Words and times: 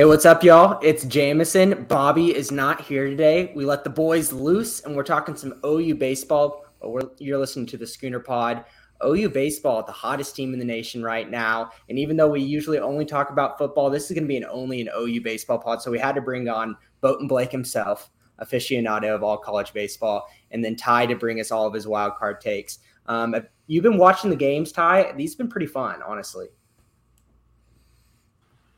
Hey, 0.00 0.06
what's 0.06 0.24
up, 0.24 0.42
y'all? 0.42 0.80
It's 0.82 1.04
Jamison. 1.04 1.84
Bobby 1.84 2.34
is 2.34 2.50
not 2.50 2.80
here 2.80 3.06
today. 3.06 3.52
We 3.54 3.66
let 3.66 3.84
the 3.84 3.90
boys 3.90 4.32
loose, 4.32 4.80
and 4.80 4.96
we're 4.96 5.02
talking 5.02 5.36
some 5.36 5.60
OU 5.62 5.96
baseball. 5.96 6.64
you're 7.18 7.36
listening 7.36 7.66
to 7.66 7.76
the 7.76 7.86
Schooner 7.86 8.20
Pod. 8.20 8.64
OU 9.04 9.28
baseball, 9.28 9.82
the 9.82 9.92
hottest 9.92 10.34
team 10.34 10.54
in 10.54 10.58
the 10.58 10.64
nation 10.64 11.02
right 11.02 11.30
now. 11.30 11.72
And 11.90 11.98
even 11.98 12.16
though 12.16 12.30
we 12.30 12.40
usually 12.40 12.78
only 12.78 13.04
talk 13.04 13.28
about 13.28 13.58
football, 13.58 13.90
this 13.90 14.04
is 14.04 14.12
going 14.12 14.24
to 14.24 14.28
be 14.28 14.38
an 14.38 14.46
only 14.50 14.80
an 14.80 14.88
OU 14.98 15.20
baseball 15.20 15.58
pod. 15.58 15.82
So 15.82 15.90
we 15.90 15.98
had 15.98 16.14
to 16.14 16.22
bring 16.22 16.48
on 16.48 16.78
Boaton 17.02 17.28
Blake 17.28 17.52
himself, 17.52 18.08
aficionado 18.40 19.14
of 19.14 19.22
all 19.22 19.36
college 19.36 19.74
baseball, 19.74 20.30
and 20.50 20.64
then 20.64 20.76
Ty 20.76 21.06
to 21.08 21.14
bring 21.14 21.40
us 21.40 21.50
all 21.50 21.66
of 21.66 21.74
his 21.74 21.86
wild 21.86 22.14
card 22.14 22.40
takes. 22.40 22.78
Um, 23.04 23.36
you've 23.66 23.84
been 23.84 23.98
watching 23.98 24.30
the 24.30 24.36
games, 24.36 24.72
Ty. 24.72 25.12
These 25.12 25.32
have 25.32 25.38
been 25.38 25.50
pretty 25.50 25.66
fun, 25.66 26.00
honestly. 26.02 26.46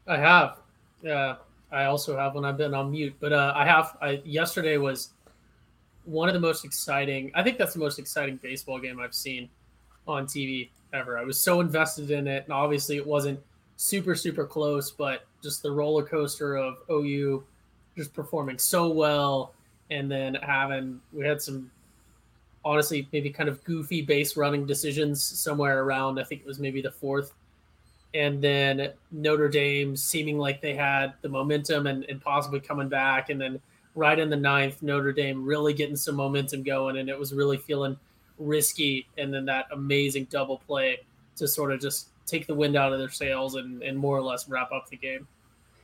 I 0.09 0.17
have. 0.19 0.62
Yeah, 1.03 1.37
I 1.71 1.85
also 1.85 2.17
have 2.17 2.35
when 2.35 2.45
I've 2.45 2.57
been 2.57 2.75
on 2.75 2.91
mute. 2.91 3.15
But 3.21 3.33
uh, 3.33 3.53
I 3.57 3.67
have. 3.67 3.97
I, 4.01 4.23
yesterday 4.25 4.77
was 4.77 5.11
one 6.05 6.29
of 6.29 6.35
the 6.35 6.41
most 6.41 6.65
exciting. 6.65 7.31
I 7.35 7.43
think 7.43 7.59
that's 7.59 7.75
the 7.75 7.81
most 7.81 7.99
exciting 7.99 8.39
baseball 8.43 8.79
game 8.79 9.01
I've 9.01 9.15
seen 9.15 9.49
on 10.07 10.27
TV 10.27 10.69
ever. 10.93 11.19
I 11.19 11.25
was 11.25 11.39
so 11.39 11.61
invested 11.61 12.11
in 12.11 12.27
it, 12.27 12.45
and 12.45 12.53
obviously 12.53 12.97
it 12.97 13.07
wasn't 13.07 13.41
super 13.77 14.15
super 14.15 14.47
close, 14.47 14.91
but 14.91 15.27
just 15.43 15.63
the 15.63 15.71
roller 15.71 16.05
coaster 16.05 16.57
of 16.57 16.79
OU 16.91 17.45
just 17.97 18.15
performing 18.15 18.59
so 18.59 18.89
well, 18.89 19.55
and 19.91 20.11
then 20.11 20.35
having 20.35 21.01
we 21.13 21.27
had 21.27 21.41
some 21.43 21.71
honestly 22.65 23.09
maybe 23.13 23.29
kind 23.29 23.49
of 23.49 23.63
goofy 23.65 24.03
base 24.03 24.37
running 24.37 24.67
decisions 24.67 25.23
somewhere 25.23 25.83
around. 25.83 26.21
I 26.21 26.25
think 26.25 26.43
it 26.43 26.47
was 26.47 26.59
maybe 26.59 26.81
the 26.81 26.93
fourth 26.93 27.33
and 28.15 28.43
then 28.43 28.93
Notre 29.11 29.49
Dame 29.49 29.97
seeming 29.97 30.39
like 30.39 30.61
they 30.61 30.75
had 30.75 31.15
the 31.23 31.29
momentum 31.29 31.87
and, 31.87 32.05
and, 32.05 32.21
possibly 32.21 32.61
coming 32.61 32.89
back, 32.89 33.31
and 33.31 33.41
then 33.41 33.61
right 33.95 34.19
in 34.19 34.31
the 34.31 34.37
ninth, 34.37 34.83
Notre 34.83 35.13
Dame 35.13 35.45
really 35.45 35.73
getting 35.73 35.97
some 35.97 36.17
momentum 36.17 36.63
going, 36.63 36.99
and 36.99 37.09
it 37.09 37.19
was 37.19 37.33
really 37.33 37.57
feeling 37.57 37.97
risky, 38.39 39.07
and 39.19 39.33
then 39.33 39.45
that 39.47 39.67
amazing 39.73 40.27
double 40.31 40.59
play 40.59 40.99
to 41.37 41.49
sort 41.49 41.73
of 41.73 41.81
just 41.81 42.09
take 42.27 42.47
the 42.47 42.55
wind 42.55 42.77
out 42.77 42.93
of 42.93 42.99
their 42.99 43.11
sails 43.11 43.57
and, 43.57 43.83
and 43.83 43.97
more 43.97 44.17
or 44.17 44.23
less 44.23 44.49
wrap 44.49 44.73
up 44.73 44.89
the 44.89 44.97
game. 44.97 45.27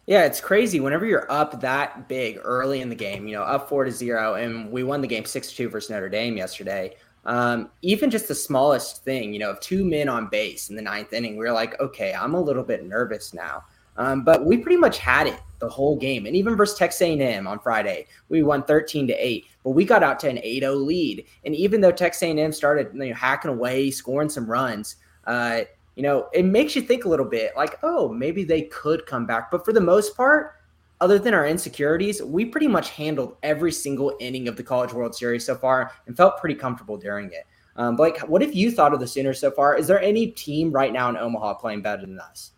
Yeah, 0.06 0.25
it's 0.25 0.41
crazy. 0.41 0.81
Whenever 0.81 1.05
you're 1.05 1.31
up 1.31 1.61
that 1.61 2.09
big 2.09 2.39
early 2.43 2.81
in 2.81 2.89
the 2.89 2.95
game, 2.95 3.29
you 3.29 3.37
know, 3.37 3.43
up 3.43 3.69
four 3.69 3.84
to 3.84 3.91
zero, 3.91 4.34
and 4.34 4.71
we 4.73 4.83
won 4.83 5.03
the 5.03 5.06
game 5.06 5.27
six 5.27 5.53
two 5.53 5.69
versus 5.69 5.91
Notre 5.91 6.09
Dame 6.09 6.37
yesterday. 6.37 6.97
Um, 7.29 7.69
even 7.83 8.09
just 8.09 8.27
the 8.27 8.34
smallest 8.34 9.05
thing, 9.05 9.34
you 9.34 9.39
know, 9.39 9.51
of 9.51 9.61
two 9.61 9.84
men 9.84 10.09
on 10.09 10.29
base 10.29 10.71
in 10.71 10.77
the 10.77 10.83
ninth 10.83 11.12
inning, 11.12 11.37
we 11.37 11.47
are 11.47 11.53
like, 11.53 11.79
okay, 11.79 12.15
I'm 12.15 12.33
a 12.33 12.41
little 12.41 12.62
bit 12.62 12.87
nervous 12.87 13.34
now. 13.34 13.65
Um, 13.98 14.25
but 14.25 14.47
we 14.47 14.57
pretty 14.57 14.79
much 14.79 14.97
had 14.97 15.27
it 15.27 15.39
the 15.59 15.69
whole 15.69 15.99
game. 15.99 16.25
And 16.25 16.34
even 16.34 16.56
versus 16.56 16.79
Texas 16.79 17.03
A&M 17.03 17.47
on 17.47 17.59
Friday, 17.59 18.06
we 18.31 18.43
won 18.43 18.62
13 18.62 19.09
to 19.09 19.12
8, 19.12 19.45
but 19.62 19.71
we 19.71 19.84
got 19.84 20.03
out 20.03 20.19
to 20.21 20.29
an 20.31 20.39
8-0 20.39 20.87
lead. 20.87 21.27
And 21.45 21.55
even 21.55 21.83
though 21.83 21.93
Texas 21.93 22.23
A&M 22.23 22.51
started 22.51 22.89
you 22.95 23.11
know, 23.11 23.15
hacking 23.15 23.51
away, 23.51 23.91
scoring 23.91 24.31
some 24.31 24.51
runs, 24.51 24.97
uh, 25.27 25.62
you 25.97 26.03
know, 26.03 26.29
it 26.33 26.47
makes 26.47 26.75
you 26.75 26.81
think 26.81 27.05
a 27.05 27.09
little 27.11 27.27
bit 27.27 27.53
like, 27.56 27.79
oh, 27.83 28.09
maybe 28.09 28.43
they 28.43 28.62
could 28.62 29.05
come 29.05 29.27
back. 29.27 29.51
But 29.51 29.67
for 29.67 29.75
the 29.75 29.83
most 29.83 30.17
part, 30.17 30.55
other 31.00 31.18
than 31.18 31.34
our 31.34 31.46
insecurities, 31.46 32.22
we 32.22 32.44
pretty 32.44 32.68
much 32.68 32.91
handled 32.91 33.36
every 33.42 33.72
single 33.72 34.16
inning 34.20 34.48
of 34.48 34.56
the 34.56 34.62
College 34.62 34.92
World 34.92 35.14
Series 35.14 35.44
so 35.44 35.54
far 35.54 35.92
and 36.06 36.16
felt 36.16 36.38
pretty 36.38 36.54
comfortable 36.54 36.96
during 36.96 37.27
it. 37.32 37.46
Um, 37.77 37.94
Blake, 37.94 38.18
what 38.20 38.42
have 38.42 38.54
you 38.54 38.72
thought 38.72 38.92
of 38.92 38.98
the 38.98 39.06
Sooners 39.06 39.38
so 39.38 39.53
far? 39.53 39.76
Is 39.76 39.87
there 39.87 40.00
any 40.00 40.26
team 40.26 40.72
right 40.72 40.92
now 40.92 41.08
in 41.08 41.16
Omaha 41.16 41.54
playing 41.54 41.82
better 41.82 42.03
than 42.03 42.19
us? 42.19 42.50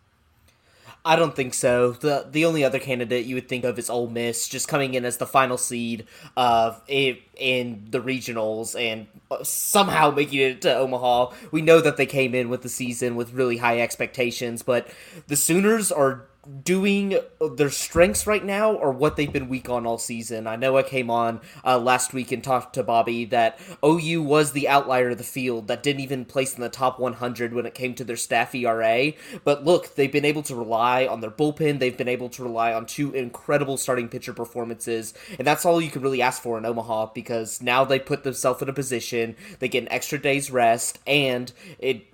I 1.05 1.17
don't 1.17 1.35
think 1.35 1.55
so. 1.55 1.93
the 1.93 2.27
The 2.31 2.45
only 2.45 2.63
other 2.63 2.79
candidate 2.79 3.25
you 3.25 3.35
would 3.35 3.49
think 3.49 3.65
of 3.65 3.79
is 3.79 3.89
Ole 3.89 4.09
Miss, 4.09 4.49
just 4.49 4.69
coming 4.69 4.95
in 4.95 5.05
as 5.07 5.17
the 5.17 5.27
final 5.27 5.57
seed 5.57 6.07
of 6.37 6.83
in 6.89 7.87
the 7.91 8.01
regionals 8.01 8.79
and 8.79 9.07
uh, 9.31 9.43
somehow 9.43 10.11
making 10.11 10.41
it 10.41 10.63
to 10.63 10.75
Omaha. 10.75 11.33
We 11.53 11.63
know 11.63 11.81
that 11.81 11.97
they 11.97 12.07
came 12.07 12.35
in 12.35 12.51
with 12.51 12.63
the 12.63 12.69
season 12.69 13.17
with 13.17 13.33
really 13.33 13.57
high 13.57 13.81
expectations, 13.81 14.63
but 14.63 14.89
the 15.27 15.37
Sooners 15.37 15.91
are 15.91 16.27
doing 16.65 17.19
their 17.57 17.71
strengths 17.71 18.27
right 18.27 18.45
now 18.45 18.73
or 18.73 18.93
what 18.93 19.17
they've 19.17 19.33
been 19.33 19.49
weak 19.49 19.69
on 19.69 19.87
all 19.87 19.99
season. 19.99 20.47
I 20.47 20.57
know 20.57 20.79
I 20.79 20.83
came 20.83 21.11
on 21.11 21.41
uh, 21.65 21.79
last 21.79 22.13
week 22.15 22.33
and 22.33 22.43
talked 22.43 22.75
to 22.75 22.83
Bobby 22.83 23.27
that 23.27 23.59
OU 23.85 24.23
was 24.23 24.53
the 24.53 24.69
outlier 24.69 25.11
of 25.11 25.19
the 25.19 25.25
field 25.25 25.69
that 25.69 25.83
didn't 25.83 26.01
even 26.01 26.25
place 26.25 26.55
in 26.55 26.63
the 26.63 26.69
top 26.69 26.99
100 26.99 27.53
when 27.53 27.67
it 27.67 27.75
came 27.75 27.95
to 27.95 28.05
their 28.05 28.17
staff 28.17 28.55
ERA. 28.55 29.13
But 29.45 29.65
look, 29.65 29.95
they've 29.95 30.11
been 30.11 30.25
able 30.25 30.43
to 30.45 30.55
rely 30.55 31.07
on 31.07 31.21
their 31.21 31.31
bullpen. 31.31 31.79
They've 31.79 31.97
been 31.97 32.09
able 32.09 32.31
to 32.31 32.43
rely 32.43 32.73
on 32.73 32.87
two 32.87 33.13
incredible 33.13 33.77
starting 33.77 34.09
pitcher 34.09 34.33
performances. 34.33 35.13
And 35.39 35.47
that's 35.47 35.65
all 35.65 35.81
you 35.81 35.91
can 35.91 36.03
really 36.03 36.23
ask 36.23 36.43
for 36.43 36.57
in 36.57 36.65
Omaha 36.65 37.11
because 37.15 37.61
now 37.61 37.85
they 37.85 37.99
put 37.99 38.25
themselves 38.25 38.63
in 38.63 38.69
a 38.69 38.73
position, 38.73 39.37
they 39.59 39.69
get 39.69 39.83
an 39.83 39.93
extra 39.93 40.19
day's 40.19 40.51
rest, 40.51 40.99
and 41.07 41.53
it 41.79 42.07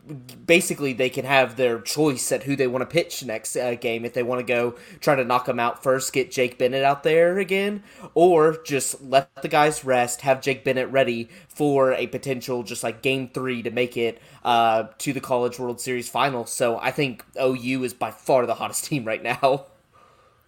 basically 0.46 0.92
they 0.92 1.10
can 1.10 1.24
have 1.24 1.56
their 1.56 1.80
choice 1.80 2.30
at 2.30 2.44
who 2.44 2.56
they 2.56 2.66
want 2.66 2.82
to 2.82 2.86
pitch 2.86 3.24
next 3.24 3.56
uh, 3.56 3.74
game 3.74 4.04
if 4.04 4.14
they 4.14 4.22
want 4.22 4.38
to 4.38 4.46
go 4.46 4.76
try 5.00 5.14
to 5.14 5.24
knock 5.24 5.48
him 5.48 5.58
out 5.58 5.82
first, 5.82 6.12
get 6.12 6.30
Jake 6.30 6.58
Bennett 6.58 6.84
out 6.84 7.02
there 7.02 7.38
again, 7.38 7.82
or 8.14 8.58
just 8.64 9.02
let 9.02 9.30
the 9.42 9.48
guys 9.48 9.84
rest, 9.84 10.20
have 10.22 10.40
Jake 10.40 10.64
Bennett 10.64 10.90
ready 10.90 11.28
for 11.48 11.92
a 11.92 12.06
potential 12.06 12.62
just 12.62 12.82
like 12.82 13.02
game 13.02 13.28
three 13.28 13.62
to 13.62 13.70
make 13.70 13.96
it 13.96 14.20
uh, 14.44 14.84
to 14.98 15.12
the 15.12 15.20
College 15.20 15.58
World 15.58 15.80
Series 15.80 16.08
final. 16.08 16.46
So 16.46 16.78
I 16.78 16.90
think 16.90 17.24
OU 17.40 17.84
is 17.84 17.94
by 17.94 18.10
far 18.10 18.46
the 18.46 18.54
hottest 18.54 18.84
team 18.86 19.04
right 19.04 19.22
now. 19.22 19.66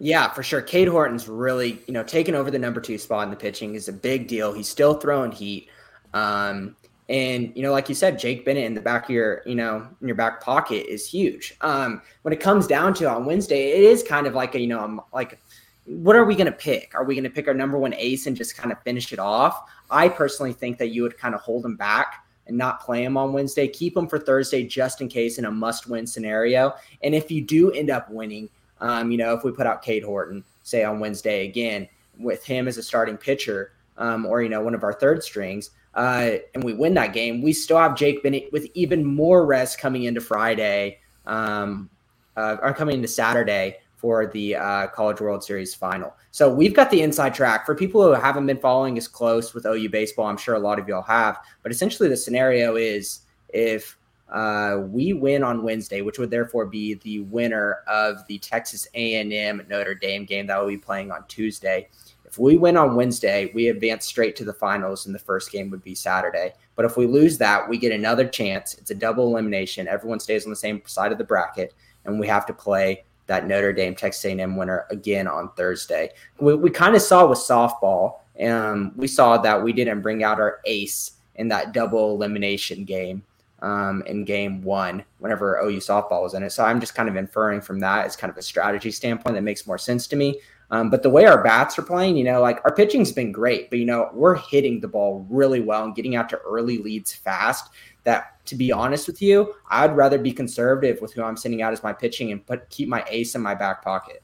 Yeah, 0.01 0.29
for 0.29 0.43
sure. 0.43 0.61
Cade 0.61 0.87
Horton's 0.87 1.27
really, 1.27 1.81
you 1.85 1.93
know, 1.93 2.03
taking 2.03 2.33
over 2.33 2.49
the 2.49 2.59
number 2.59 2.79
two 2.79 2.97
spot 2.97 3.23
in 3.25 3.31
the 3.31 3.35
pitching 3.35 3.75
is 3.75 3.89
a 3.89 3.93
big 3.93 4.27
deal. 4.29 4.53
He's 4.53 4.69
still 4.69 4.93
throwing 4.93 5.33
heat. 5.33 5.67
Um, 6.13 6.77
and 7.09 7.51
you 7.55 7.63
know, 7.63 7.71
like 7.71 7.89
you 7.89 7.95
said, 7.95 8.19
Jake 8.19 8.45
Bennett 8.45 8.65
in 8.65 8.75
the 8.75 8.81
back 8.81 9.05
of 9.05 9.09
your, 9.09 9.41
you 9.45 9.55
know, 9.55 9.85
in 9.99 10.07
your 10.07 10.15
back 10.15 10.41
pocket 10.41 10.85
is 10.89 11.09
huge. 11.09 11.55
Um, 11.61 12.01
when 12.21 12.33
it 12.33 12.39
comes 12.39 12.67
down 12.67 12.93
to 12.95 13.09
on 13.09 13.25
Wednesday, 13.25 13.71
it 13.71 13.83
is 13.83 14.03
kind 14.03 14.27
of 14.27 14.35
like 14.35 14.53
a, 14.53 14.61
you 14.61 14.67
know, 14.67 15.03
like 15.11 15.39
what 15.85 16.15
are 16.15 16.23
we 16.23 16.35
going 16.35 16.45
to 16.45 16.51
pick? 16.51 16.91
Are 16.93 17.03
we 17.03 17.15
going 17.15 17.23
to 17.23 17.29
pick 17.31 17.47
our 17.47 17.53
number 17.53 17.79
one 17.79 17.95
ace 17.95 18.27
and 18.27 18.37
just 18.37 18.55
kind 18.55 18.71
of 18.71 18.81
finish 18.83 19.11
it 19.11 19.17
off? 19.17 19.67
I 19.89 20.07
personally 20.07 20.53
think 20.53 20.77
that 20.77 20.89
you 20.89 21.01
would 21.01 21.17
kind 21.17 21.33
of 21.33 21.41
hold 21.41 21.65
him 21.65 21.75
back 21.75 22.25
and 22.45 22.55
not 22.55 22.79
play 22.79 23.03
him 23.03 23.17
on 23.17 23.33
Wednesday. 23.33 23.67
Keep 23.67 23.97
him 23.97 24.07
for 24.07 24.19
Thursday 24.19 24.63
just 24.63 25.01
in 25.01 25.07
case 25.07 25.39
in 25.39 25.45
a 25.45 25.51
must-win 25.51 26.05
scenario. 26.05 26.75
And 27.01 27.15
if 27.15 27.31
you 27.31 27.41
do 27.41 27.71
end 27.71 27.89
up 27.89 28.07
winning, 28.11 28.49
um, 28.81 29.11
you 29.11 29.17
know, 29.17 29.33
if 29.33 29.43
we 29.43 29.51
put 29.51 29.65
out 29.65 29.81
Cade 29.81 30.03
Horton, 30.03 30.43
say 30.61 30.83
on 30.83 30.99
Wednesday 30.99 31.47
again, 31.47 31.87
with 32.19 32.45
him 32.45 32.67
as 32.67 32.77
a 32.77 32.83
starting 32.83 33.17
pitcher, 33.17 33.71
um, 33.97 34.27
or 34.27 34.43
you 34.43 34.49
know, 34.49 34.61
one 34.61 34.75
of 34.75 34.83
our 34.83 34.93
third 34.93 35.23
strings, 35.23 35.71
uh, 35.99 36.37
and 36.53 36.63
we 36.63 36.73
win 36.73 36.93
that 36.93 37.11
game, 37.11 37.41
we 37.41 37.51
still 37.51 37.77
have 37.77 37.93
Jake 37.93 38.23
Bennett 38.23 38.49
with 38.53 38.69
even 38.73 39.03
more 39.03 39.45
rest 39.45 39.79
coming 39.79 40.03
into 40.03 40.21
Friday, 40.21 40.99
um, 41.25 41.89
uh, 42.37 42.55
or 42.61 42.73
coming 42.73 42.95
into 42.95 43.09
Saturday 43.09 43.75
for 43.97 44.27
the 44.27 44.55
uh, 44.55 44.87
College 44.87 45.19
World 45.19 45.43
Series 45.43 45.75
final. 45.75 46.15
So 46.31 46.49
we've 46.53 46.73
got 46.73 46.89
the 46.89 47.01
inside 47.01 47.33
track 47.33 47.65
for 47.65 47.75
people 47.75 48.01
who 48.01 48.13
haven't 48.13 48.45
been 48.45 48.59
following 48.59 48.97
as 48.97 49.09
close 49.09 49.53
with 49.53 49.65
OU 49.65 49.89
baseball. 49.89 50.27
I'm 50.27 50.37
sure 50.37 50.55
a 50.55 50.59
lot 50.59 50.79
of 50.79 50.87
y'all 50.87 51.01
have, 51.01 51.37
but 51.63 51.71
essentially 51.73 52.07
the 52.07 52.15
scenario 52.15 52.77
is 52.77 53.23
if 53.49 53.97
uh, 54.31 54.77
we 54.87 55.11
win 55.11 55.43
on 55.43 55.63
Wednesday, 55.63 56.01
which 56.01 56.17
would 56.17 56.31
therefore 56.31 56.65
be 56.65 56.93
the 56.93 57.19
winner 57.23 57.79
of 57.87 58.25
the 58.27 58.37
Texas 58.37 58.87
A&M 58.93 59.65
Notre 59.67 59.95
Dame 59.95 60.23
game 60.23 60.47
that 60.47 60.61
will 60.61 60.69
be 60.69 60.77
playing 60.77 61.11
on 61.11 61.25
Tuesday. 61.27 61.89
If 62.29 62.37
we 62.37 62.57
win 62.57 62.77
on 62.77 62.95
Wednesday, 62.95 63.51
we 63.55 63.69
advance 63.69 64.05
straight 64.05 64.35
to 64.35 64.45
the 64.45 64.53
finals, 64.53 65.07
and 65.07 65.15
the 65.15 65.19
first 65.19 65.51
game 65.51 65.71
would 65.71 65.83
be 65.83 65.95
Saturday. 65.95 66.53
But 66.75 66.85
if 66.85 66.95
we 66.95 67.07
lose 67.07 67.39
that, 67.39 67.67
we 67.67 67.77
get 67.79 67.91
another 67.91 68.27
chance. 68.27 68.75
It's 68.75 68.91
a 68.91 68.95
double 68.95 69.27
elimination. 69.27 69.87
Everyone 69.87 70.19
stays 70.19 70.45
on 70.45 70.51
the 70.51 70.55
same 70.55 70.81
side 70.85 71.11
of 71.11 71.17
the 71.17 71.23
bracket, 71.23 71.73
and 72.05 72.19
we 72.19 72.27
have 72.27 72.45
to 72.45 72.53
play 72.53 73.03
that 73.25 73.47
Notre 73.47 73.73
Dame 73.73 73.95
Texas 73.95 74.25
A&M 74.25 74.55
winner 74.55 74.85
again 74.91 75.27
on 75.27 75.49
Thursday. 75.57 76.11
We, 76.39 76.53
we 76.53 76.69
kind 76.69 76.95
of 76.95 77.01
saw 77.01 77.25
with 77.25 77.39
softball, 77.39 78.19
um, 78.39 78.91
we 78.95 79.07
saw 79.07 79.37
that 79.37 79.63
we 79.63 79.73
didn't 79.73 80.01
bring 80.01 80.23
out 80.23 80.39
our 80.39 80.59
ace 80.65 81.13
in 81.35 81.47
that 81.47 81.73
double 81.73 82.13
elimination 82.15 82.85
game 82.85 83.23
um, 83.61 84.03
in 84.05 84.23
game 84.23 84.61
one 84.61 85.03
whenever 85.17 85.59
OU 85.59 85.77
softball 85.77 86.23
was 86.23 86.33
in 86.33 86.43
it. 86.43 86.51
So 86.51 86.63
I'm 86.63 86.79
just 86.79 86.95
kind 86.95 87.09
of 87.09 87.15
inferring 87.15 87.61
from 87.61 87.79
that 87.79 88.05
as 88.05 88.15
kind 88.15 88.31
of 88.31 88.37
a 88.37 88.41
strategy 88.41 88.91
standpoint 88.91 89.35
that 89.35 89.41
makes 89.41 89.67
more 89.67 89.77
sense 89.77 90.07
to 90.07 90.15
me. 90.15 90.39
Um, 90.71 90.89
but 90.89 91.01
the 91.01 91.09
way 91.09 91.25
our 91.25 91.43
bats 91.43 91.79
are 91.79 91.83
playing, 91.83 92.15
you 92.15 92.23
know, 92.23 92.41
like 92.41 92.59
our 92.63 92.73
pitching's 92.73 93.11
been 93.11 93.31
great, 93.31 93.69
but 93.69 93.79
you 93.79 93.85
know, 93.85 94.09
we're 94.13 94.35
hitting 94.35 94.79
the 94.79 94.87
ball 94.87 95.25
really 95.29 95.61
well 95.61 95.83
and 95.83 95.95
getting 95.95 96.15
out 96.15 96.29
to 96.29 96.37
early 96.39 96.77
leads 96.77 97.13
fast. 97.13 97.71
That, 98.03 98.43
to 98.45 98.55
be 98.55 98.71
honest 98.71 99.07
with 99.07 99.21
you, 99.21 99.55
I'd 99.69 99.95
rather 99.95 100.17
be 100.17 100.31
conservative 100.31 101.01
with 101.01 101.13
who 101.13 101.23
I'm 101.23 101.37
sending 101.37 101.61
out 101.61 101.73
as 101.73 101.83
my 101.83 101.91
pitching 101.91 102.31
and 102.31 102.45
put 102.45 102.69
keep 102.69 102.87
my 102.87 103.03
ace 103.09 103.35
in 103.35 103.41
my 103.41 103.55
back 103.55 103.83
pocket. 103.83 104.21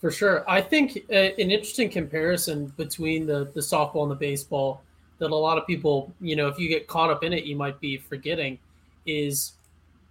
For 0.00 0.10
sure, 0.10 0.48
I 0.48 0.60
think 0.60 1.04
uh, 1.10 1.14
an 1.14 1.50
interesting 1.50 1.90
comparison 1.90 2.72
between 2.76 3.26
the 3.26 3.50
the 3.54 3.60
softball 3.60 4.02
and 4.02 4.10
the 4.10 4.16
baseball 4.16 4.82
that 5.18 5.30
a 5.30 5.34
lot 5.34 5.58
of 5.58 5.66
people, 5.66 6.12
you 6.20 6.36
know, 6.36 6.46
if 6.46 6.58
you 6.58 6.68
get 6.68 6.86
caught 6.86 7.10
up 7.10 7.24
in 7.24 7.32
it, 7.32 7.44
you 7.44 7.56
might 7.56 7.80
be 7.80 7.96
forgetting 7.96 8.58
is 9.06 9.52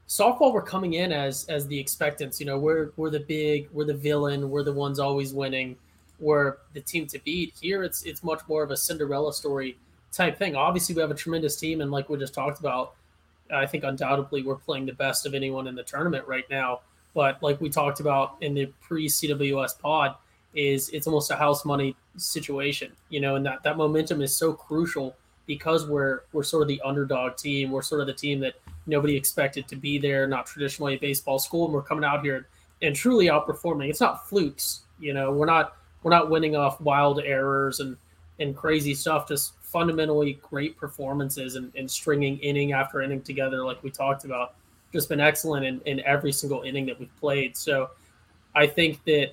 softball 0.07 0.54
we're 0.54 0.62
coming 0.62 0.94
in 0.94 1.12
as 1.12 1.45
as 1.50 1.68
the 1.68 1.80
expectants. 1.80 2.39
You 2.39 2.45
know, 2.45 2.57
we're 2.57 2.92
we're 2.98 3.09
the 3.09 3.19
big, 3.19 3.69
we're 3.71 3.86
the 3.86 3.94
villain, 3.94 4.50
we're 4.50 4.63
the 4.63 4.74
ones 4.74 5.00
always 5.00 5.33
winning, 5.33 5.75
we're 6.19 6.57
the 6.74 6.81
team 6.81 7.07
to 7.07 7.19
beat. 7.19 7.54
Here, 7.62 7.83
it's 7.83 8.04
it's 8.04 8.24
much 8.24 8.42
more 8.48 8.63
of 8.63 8.71
a 8.71 8.77
Cinderella 8.77 9.33
story 9.33 9.77
type 10.12 10.38
thing. 10.38 10.56
Obviously, 10.56 10.95
we 10.95 11.01
have 11.01 11.12
a 11.12 11.15
tremendous 11.15 11.56
team, 11.56 11.81
and 11.81 11.92
like 11.92 12.09
we 12.09 12.18
just 12.18 12.33
talked 12.33 12.59
about, 12.59 12.95
I 13.54 13.65
think 13.65 13.83
undoubtedly 13.83 14.44
we're 14.44 14.56
playing 14.56 14.86
the 14.86 14.94
best 14.94 15.25
of 15.25 15.33
anyone 15.33 15.68
in 15.68 15.75
the 15.75 15.83
tournament 15.83 16.27
right 16.27 16.50
now. 16.50 16.81
But 17.13 17.42
like 17.42 17.59
we 17.62 17.69
talked 17.69 18.00
about 18.00 18.38
in 18.42 18.54
the 18.54 18.68
pre 18.81 19.07
CWS 19.07 19.80
pod, 19.80 20.15
is 20.54 20.89
it's 20.89 21.07
almost 21.07 21.31
a 21.31 21.36
house 21.36 21.65
money 21.65 21.95
situation, 22.18 22.92
you 23.09 23.19
know, 23.19 23.36
and 23.36 23.45
that 23.45 23.63
that 23.63 23.77
momentum 23.77 24.21
is 24.21 24.36
so 24.36 24.54
crucial 24.54 25.15
because 25.47 25.88
we're 25.88 26.21
we're 26.33 26.44
sort 26.44 26.61
of 26.61 26.67
the 26.67 26.79
underdog 26.81 27.38
team. 27.38 27.71
We're 27.71 27.81
sort 27.81 28.01
of 28.01 28.07
the 28.07 28.13
team 28.13 28.39
that 28.41 28.53
nobody 28.85 29.15
expected 29.15 29.67
to 29.69 29.75
be 29.75 29.97
there, 29.97 30.27
not 30.27 30.45
traditionally 30.45 30.95
a 30.95 30.99
baseball 30.99 31.39
school, 31.39 31.65
and 31.65 31.73
we're 31.73 31.81
coming 31.81 32.03
out 32.03 32.23
here 32.23 32.47
and 32.81 32.95
truly 32.95 33.25
outperforming. 33.25 33.89
It's 33.89 34.01
not 34.01 34.27
flukes, 34.27 34.81
you 34.99 35.13
know. 35.13 35.31
We're 35.31 35.45
not 35.47 35.77
we're 36.03 36.11
not 36.11 36.29
winning 36.29 36.55
off 36.55 36.79
wild 36.81 37.19
errors 37.19 37.79
and 37.79 37.97
and 38.39 38.55
crazy 38.55 38.94
stuff. 38.94 39.27
Just 39.27 39.53
fundamentally 39.61 40.39
great 40.41 40.77
performances 40.77 41.55
and, 41.55 41.71
and 41.75 41.89
stringing 41.89 42.38
inning 42.39 42.73
after 42.73 43.01
inning 43.01 43.21
together, 43.21 43.63
like 43.63 43.81
we 43.83 43.89
talked 43.89 44.25
about. 44.25 44.53
Just 44.94 45.09
been 45.09 45.19
excellent 45.19 45.65
in, 45.65 45.81
in 45.85 45.99
every 46.01 46.31
single 46.31 46.61
inning 46.61 46.85
that 46.85 46.97
we've 46.97 47.15
played. 47.19 47.57
So 47.57 47.89
I 48.55 48.67
think 48.67 49.03
that 49.05 49.31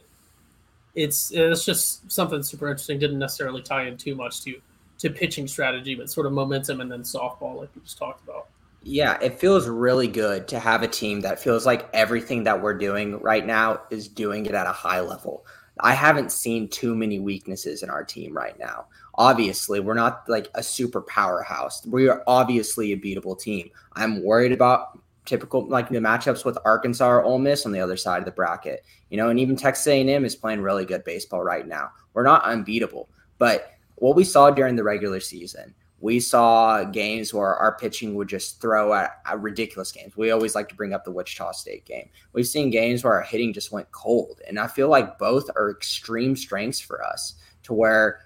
it's 0.94 1.32
it's 1.32 1.64
just 1.64 2.11
something 2.11 2.43
super 2.43 2.69
interesting. 2.69 2.99
Didn't 2.99 3.19
necessarily 3.19 3.62
tie 3.62 3.87
in 3.87 3.96
too 3.96 4.14
much 4.14 4.43
to 4.44 4.61
to 5.05 5.11
pitching 5.11 5.47
strategy, 5.47 5.95
but 5.95 6.11
sort 6.11 6.27
of 6.27 6.33
momentum 6.33 6.81
and 6.81 6.91
then 6.91 7.03
softball, 7.03 7.56
like 7.61 7.69
we 7.75 7.83
just 7.83 7.99
talked 7.99 8.25
about. 8.25 8.49
Yeah, 8.83 9.19
it 9.21 9.39
feels 9.39 9.69
really 9.69 10.09
good 10.09 10.49
to 10.49 10.59
have 10.59 10.83
a 10.83 10.89
team 10.89 11.21
that 11.21 11.39
feels 11.39 11.67
like 11.67 11.89
everything 11.93 12.45
that 12.45 12.61
we're 12.61 12.77
doing 12.77 13.21
right 13.21 13.45
now 13.45 13.83
is 13.91 14.09
doing 14.09 14.47
it 14.47 14.55
at 14.55 14.67
a 14.67 14.73
high 14.73 15.01
level. 15.01 15.45
I 15.81 15.93
haven't 15.93 16.33
seen 16.33 16.69
too 16.69 16.95
many 16.95 17.19
weaknesses 17.19 17.83
in 17.83 17.91
our 17.91 18.03
team 18.03 18.35
right 18.35 18.59
now. 18.59 18.87
Obviously, 19.17 19.79
we're 19.81 19.95
not 19.95 20.27
like 20.27 20.49
a 20.55 20.62
super 20.62 21.03
powerhouse. 21.03 21.87
We 21.87 22.09
are 22.09 22.23
obviously 22.27 22.93
a 22.93 22.97
beatable 22.97 23.39
team. 23.39 23.71
I'm 23.93 24.23
worried 24.23 24.53
about 24.53 24.99
typical 25.27 25.67
like 25.67 25.89
the 25.91 25.99
matchups 25.99 26.45
with 26.45 26.59
Arkansas 26.65 27.09
or 27.09 27.23
Ole 27.23 27.39
Miss 27.39 27.67
on 27.67 27.73
the 27.73 27.81
other 27.81 27.97
side 27.97 28.21
of 28.21 28.25
the 28.25 28.31
bracket. 28.31 28.85
You 29.11 29.19
know, 29.19 29.29
and 29.29 29.39
even 29.39 29.57
Texas 29.57 29.87
A&M 29.87 30.25
is 30.25 30.35
playing 30.35 30.62
really 30.62 30.85
good 30.85 31.05
baseball 31.05 31.43
right 31.43 31.67
now. 31.67 31.91
We're 32.15 32.23
not 32.23 32.45
unbeatable, 32.45 33.09
but 33.39 33.74
what 33.96 34.17
we 34.17 34.25
saw 34.25 34.50
during 34.50 34.76
the 34.76 34.85
regular 34.85 35.20
season, 35.20 35.75
we 36.00 36.20
saw 36.20 36.85
games 36.85 37.32
where 37.32 37.55
our 37.55 37.79
pitching 37.79 38.14
would 38.14 38.29
just 38.29 38.61
throw 38.61 38.93
at, 38.93 39.23
at, 39.25 39.41
ridiculous 39.41 39.91
games. 39.91 40.17
We 40.17 40.31
always 40.32 40.55
like 40.55 40.69
to 40.69 40.75
bring 40.75 40.93
up 40.93 41.05
the 41.05 41.11
Wichita 41.11 41.52
State 41.52 41.87
game. 41.87 42.11
We've 42.35 42.46
seen 42.46 42.69
games 42.69 43.02
where 43.02 43.14
our 43.14 43.23
hitting 43.23 43.55
just 43.55 43.73
went 43.73 43.91
cold, 43.91 44.41
and 44.46 44.58
I 44.58 44.67
feel 44.67 44.88
like 44.88 45.19
both 45.19 45.49
are 45.56 45.70
extreme 45.70 46.37
strengths 46.37 46.81
for 46.81 47.02
us 47.02 47.37
to 47.62 47.73
where 47.73 48.20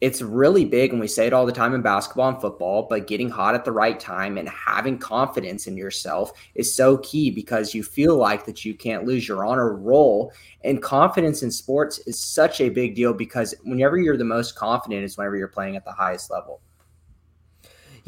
it's 0.00 0.22
really 0.22 0.64
big 0.64 0.92
and 0.92 1.00
we 1.00 1.08
say 1.08 1.26
it 1.26 1.32
all 1.32 1.46
the 1.46 1.52
time 1.52 1.74
in 1.74 1.82
basketball 1.82 2.28
and 2.28 2.40
football 2.40 2.86
but 2.88 3.06
getting 3.06 3.28
hot 3.28 3.54
at 3.54 3.64
the 3.64 3.72
right 3.72 3.98
time 3.98 4.38
and 4.38 4.48
having 4.48 4.96
confidence 4.98 5.66
in 5.66 5.76
yourself 5.76 6.32
is 6.54 6.72
so 6.72 6.98
key 6.98 7.30
because 7.30 7.74
you 7.74 7.82
feel 7.82 8.16
like 8.16 8.44
that 8.46 8.64
you 8.64 8.74
can't 8.74 9.04
lose. 9.04 9.26
You're 9.26 9.44
on 9.44 9.58
a 9.58 9.64
roll 9.64 10.32
and 10.62 10.82
confidence 10.82 11.42
in 11.42 11.50
sports 11.50 11.98
is 12.00 12.18
such 12.18 12.60
a 12.60 12.68
big 12.68 12.94
deal 12.94 13.12
because 13.12 13.54
whenever 13.64 13.98
you're 13.98 14.16
the 14.16 14.24
most 14.24 14.54
confident 14.54 15.04
is 15.04 15.16
whenever 15.16 15.36
you're 15.36 15.48
playing 15.48 15.76
at 15.76 15.84
the 15.84 15.92
highest 15.92 16.30
level 16.30 16.60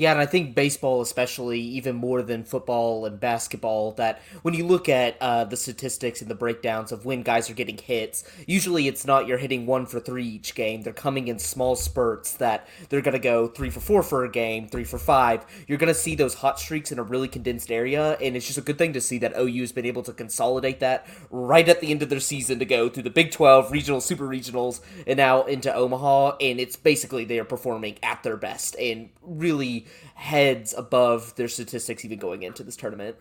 yeah, 0.01 0.13
and 0.13 0.19
I 0.19 0.25
think 0.25 0.55
baseball, 0.55 1.03
especially 1.03 1.61
even 1.61 1.95
more 1.95 2.23
than 2.23 2.43
football 2.43 3.05
and 3.05 3.21
basketball, 3.21 3.93
that 3.93 4.23
when 4.41 4.55
you 4.55 4.67
look 4.67 4.89
at 4.89 5.19
uh, 5.21 5.45
the 5.45 5.59
statistics 5.59 6.23
and 6.23 6.31
the 6.31 6.35
breakdowns 6.35 6.91
of 6.91 7.05
when 7.05 7.21
guys 7.21 7.51
are 7.51 7.55
getting 7.55 7.77
hits, 7.77 8.25
usually 8.47 8.89
it's 8.89 9.05
not 9.05 9.27
you're 9.27 9.37
hitting 9.37 9.67
one 9.67 9.85
for 9.85 10.01
three 10.01 10.25
each 10.25 10.55
game. 10.55 10.81
They're 10.81 10.95
coming 10.95 11.29
in 11.29 11.39
small 11.39 11.77
spurts 11.77 12.33
that 12.39 12.67
they're 12.89 13.03
going 13.03 13.13
to 13.13 13.19
go 13.19 13.47
three 13.47 13.69
for 13.69 13.81
four 13.81 14.03
for 14.03 14.25
a 14.25 14.31
game, 14.31 14.69
three 14.69 14.85
for 14.85 14.99
five. 14.99 15.45
You're 15.69 15.77
going 15.77 15.93
to 15.93 16.01
see 16.01 16.15
those 16.15 16.33
hot 16.33 16.59
streaks 16.59 16.91
in 16.91 16.99
a 16.99 17.03
really 17.03 17.29
condensed 17.29 17.71
area, 17.71 18.13
and 18.23 18.35
it's 18.35 18.47
just 18.47 18.57
a 18.57 18.63
good 18.63 18.79
thing 18.79 18.95
to 18.95 19.03
see 19.03 19.19
that 19.19 19.37
OU 19.37 19.61
has 19.61 19.73
been 19.73 19.85
able 19.85 20.03
to 20.05 20.15
consolidate 20.15 20.81
that 20.81 21.07
right 21.31 21.69
at 21.69 21.83
the 21.83 21.91
end 21.91 22.03
of 22.03 22.09
their 22.09 22.21
season 22.21 22.59
to 22.59 22.65
go 22.65 22.89
through 22.89 23.03
the 23.03 23.11
Big 23.11 23.33
12, 23.33 23.71
regional, 23.71 24.01
super 24.01 24.27
regionals, 24.27 24.81
and 25.07 25.19
now 25.19 25.43
into 25.43 25.71
Omaha. 25.71 26.39
And 26.41 26.59
it's 26.59 26.77
basically 26.77 27.27
they 27.27 27.39
are 27.39 27.45
performing 27.45 27.99
at 28.03 28.23
their 28.23 28.39
best 28.39 28.77
and 28.79 29.11
really 29.21 29.89
heads 30.15 30.75
above 30.77 31.35
their 31.37 31.49
statistics 31.49 32.05
even 32.05 32.19
going 32.19 32.43
into 32.43 32.63
this 32.63 32.77
tournament. 32.77 33.17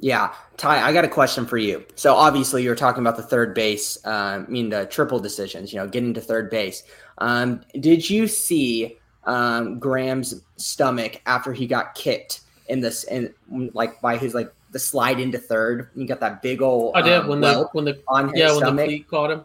Yeah, 0.00 0.32
Ty, 0.56 0.82
I 0.82 0.92
got 0.92 1.04
a 1.04 1.08
question 1.08 1.44
for 1.44 1.56
you. 1.56 1.84
So 1.96 2.14
obviously, 2.14 2.62
you're 2.62 2.76
talking 2.76 3.02
about 3.02 3.16
the 3.16 3.22
third 3.22 3.52
base, 3.52 3.98
uh, 4.04 4.08
I 4.08 4.38
mean 4.46 4.68
the 4.68 4.86
triple 4.86 5.18
decisions. 5.18 5.72
You 5.72 5.80
know, 5.80 5.88
getting 5.88 6.14
to 6.14 6.20
third 6.20 6.50
base. 6.50 6.84
Um, 7.18 7.62
did 7.80 8.08
you 8.08 8.28
see 8.28 8.96
um, 9.24 9.80
Graham's 9.80 10.40
stomach 10.56 11.20
after 11.26 11.52
he 11.52 11.66
got 11.66 11.96
kicked 11.96 12.42
in 12.68 12.80
this, 12.80 13.04
and 13.04 13.34
like 13.50 14.00
by 14.00 14.16
his 14.16 14.34
like 14.34 14.52
the 14.70 14.78
slide 14.78 15.18
into 15.18 15.38
third? 15.38 15.90
You 15.96 16.06
got 16.06 16.20
that 16.20 16.42
big 16.42 16.62
old. 16.62 16.94
I 16.94 17.02
did 17.02 17.14
um, 17.14 17.28
when 17.28 17.40
the 17.40 17.68
when 17.72 17.84
the 17.84 18.00
on 18.06 18.30
yeah 18.36 18.50
when 18.50 18.58
stomach. 18.58 18.76
the 18.76 18.84
cleat 18.84 19.08
caught 19.08 19.32
him. 19.32 19.44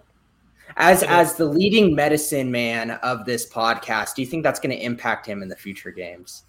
As 0.78 1.02
as 1.02 1.36
the 1.36 1.46
leading 1.46 1.96
medicine 1.96 2.52
man 2.52 2.92
of 2.92 3.26
this 3.26 3.50
podcast, 3.50 4.14
do 4.14 4.22
you 4.22 4.28
think 4.28 4.44
that's 4.44 4.60
going 4.60 4.76
to 4.76 4.84
impact 4.84 5.26
him 5.26 5.42
in 5.42 5.50
the 5.50 5.56
future 5.56 5.92
games? 5.92 6.44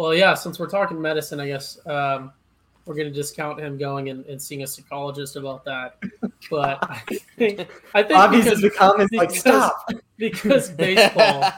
Well, 0.00 0.14
yeah, 0.14 0.32
since 0.32 0.58
we're 0.58 0.66
talking 0.66 0.98
medicine, 0.98 1.40
I 1.40 1.48
guess 1.48 1.78
um, 1.86 2.32
we're 2.86 2.94
going 2.94 3.08
to 3.08 3.14
discount 3.14 3.60
him 3.60 3.76
going 3.76 4.08
and, 4.08 4.24
and, 4.24 4.40
seeing 4.40 4.62
a 4.62 4.66
psychologist 4.66 5.36
about 5.36 5.62
that. 5.66 5.98
But 6.50 6.78
I 6.82 7.02
think, 7.36 7.68
I 7.92 8.02
think 8.02 8.18
obviously 8.18 8.48
because, 8.48 8.62
the 8.62 8.70
comments 8.70 9.10
because, 9.10 9.28
like 9.28 9.38
stop 9.38 9.90
because 10.16 10.70
baseball 10.70 11.52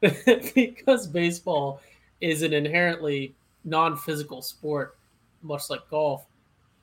because 0.54 1.08
baseball 1.08 1.80
is 2.20 2.42
an 2.42 2.52
inherently 2.52 3.34
non-physical 3.64 4.42
sport, 4.42 4.96
much 5.42 5.68
like 5.68 5.80
golf. 5.90 6.24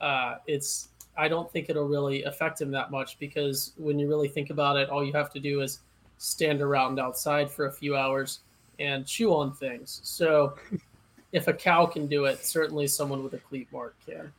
Uh, 0.02 0.40
it's 0.48 0.90
I 1.18 1.30
don't 1.30 1.50
think 1.50 1.70
it'll 1.70 1.88
really 1.88 2.24
affect 2.24 2.60
him 2.60 2.72
that 2.72 2.92
much 2.92 3.18
because 3.20 3.72
when 3.78 3.98
you 3.98 4.10
really 4.10 4.28
think 4.28 4.50
about 4.50 4.76
it, 4.76 4.90
all 4.90 5.02
you 5.02 5.14
have 5.14 5.32
to 5.32 5.40
do 5.40 5.62
is 5.62 5.80
stand 6.18 6.62
around 6.62 7.00
outside 7.00 7.50
for 7.50 7.68
a 7.68 7.72
few 7.72 7.96
hours 7.96 8.40
and 8.80 9.08
chew 9.08 9.34
on 9.34 9.54
things. 9.54 10.02
So 10.04 10.56
if 11.36 11.50
a 11.50 11.54
cow 11.54 11.86
can 11.86 12.08
do 12.08 12.26
it, 12.26 12.44
certainly 12.46 12.88
someone 12.88 13.22
with 13.22 13.34
a 13.34 13.38
cleat 13.38 13.68
mark 13.72 13.96
can. 14.06 14.32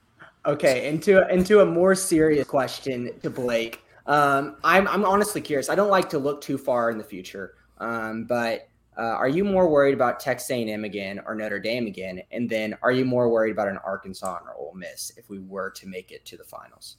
Okay, 0.47 0.89
into 0.89 1.29
into 1.29 1.61
a 1.61 1.67
more 1.67 1.95
serious 1.95 2.47
question 2.47 3.11
to 3.23 3.29
Blake. 3.29 3.83
Um, 4.07 4.57
I'm 4.65 4.89
I'm 4.89 5.05
honestly 5.05 5.41
curious. 5.41 5.69
I 5.69 5.75
don't 5.75 5.91
like 5.91 6.09
to 6.11 6.19
look 6.19 6.41
too 6.41 6.57
far 6.57 6.91
in 6.91 6.99
the 6.99 7.05
future, 7.05 7.55
um, 7.79 8.25
but 8.25 8.69
uh, 8.97 9.03
are 9.03 9.29
you 9.29 9.45
more 9.45 9.69
worried 9.69 9.93
about 9.93 10.21
Texas 10.21 10.51
A&M 10.51 10.85
again 10.85 11.21
or 11.27 11.35
Notre 11.35 11.59
Dame 11.59 11.87
again? 11.87 12.23
And 12.31 12.49
then 12.49 12.75
are 12.81 12.93
you 12.93 13.05
more 13.05 13.29
worried 13.29 13.51
about 13.51 13.69
an 13.69 13.77
Arkansas 13.85 14.39
or 14.47 14.55
Ole 14.57 14.73
Miss 14.75 15.13
if 15.19 15.29
we 15.29 15.39
were 15.39 15.69
to 15.71 15.87
make 15.87 16.13
it 16.13 16.25
to 16.27 16.39
the 16.39 16.45
finals? 16.45 16.97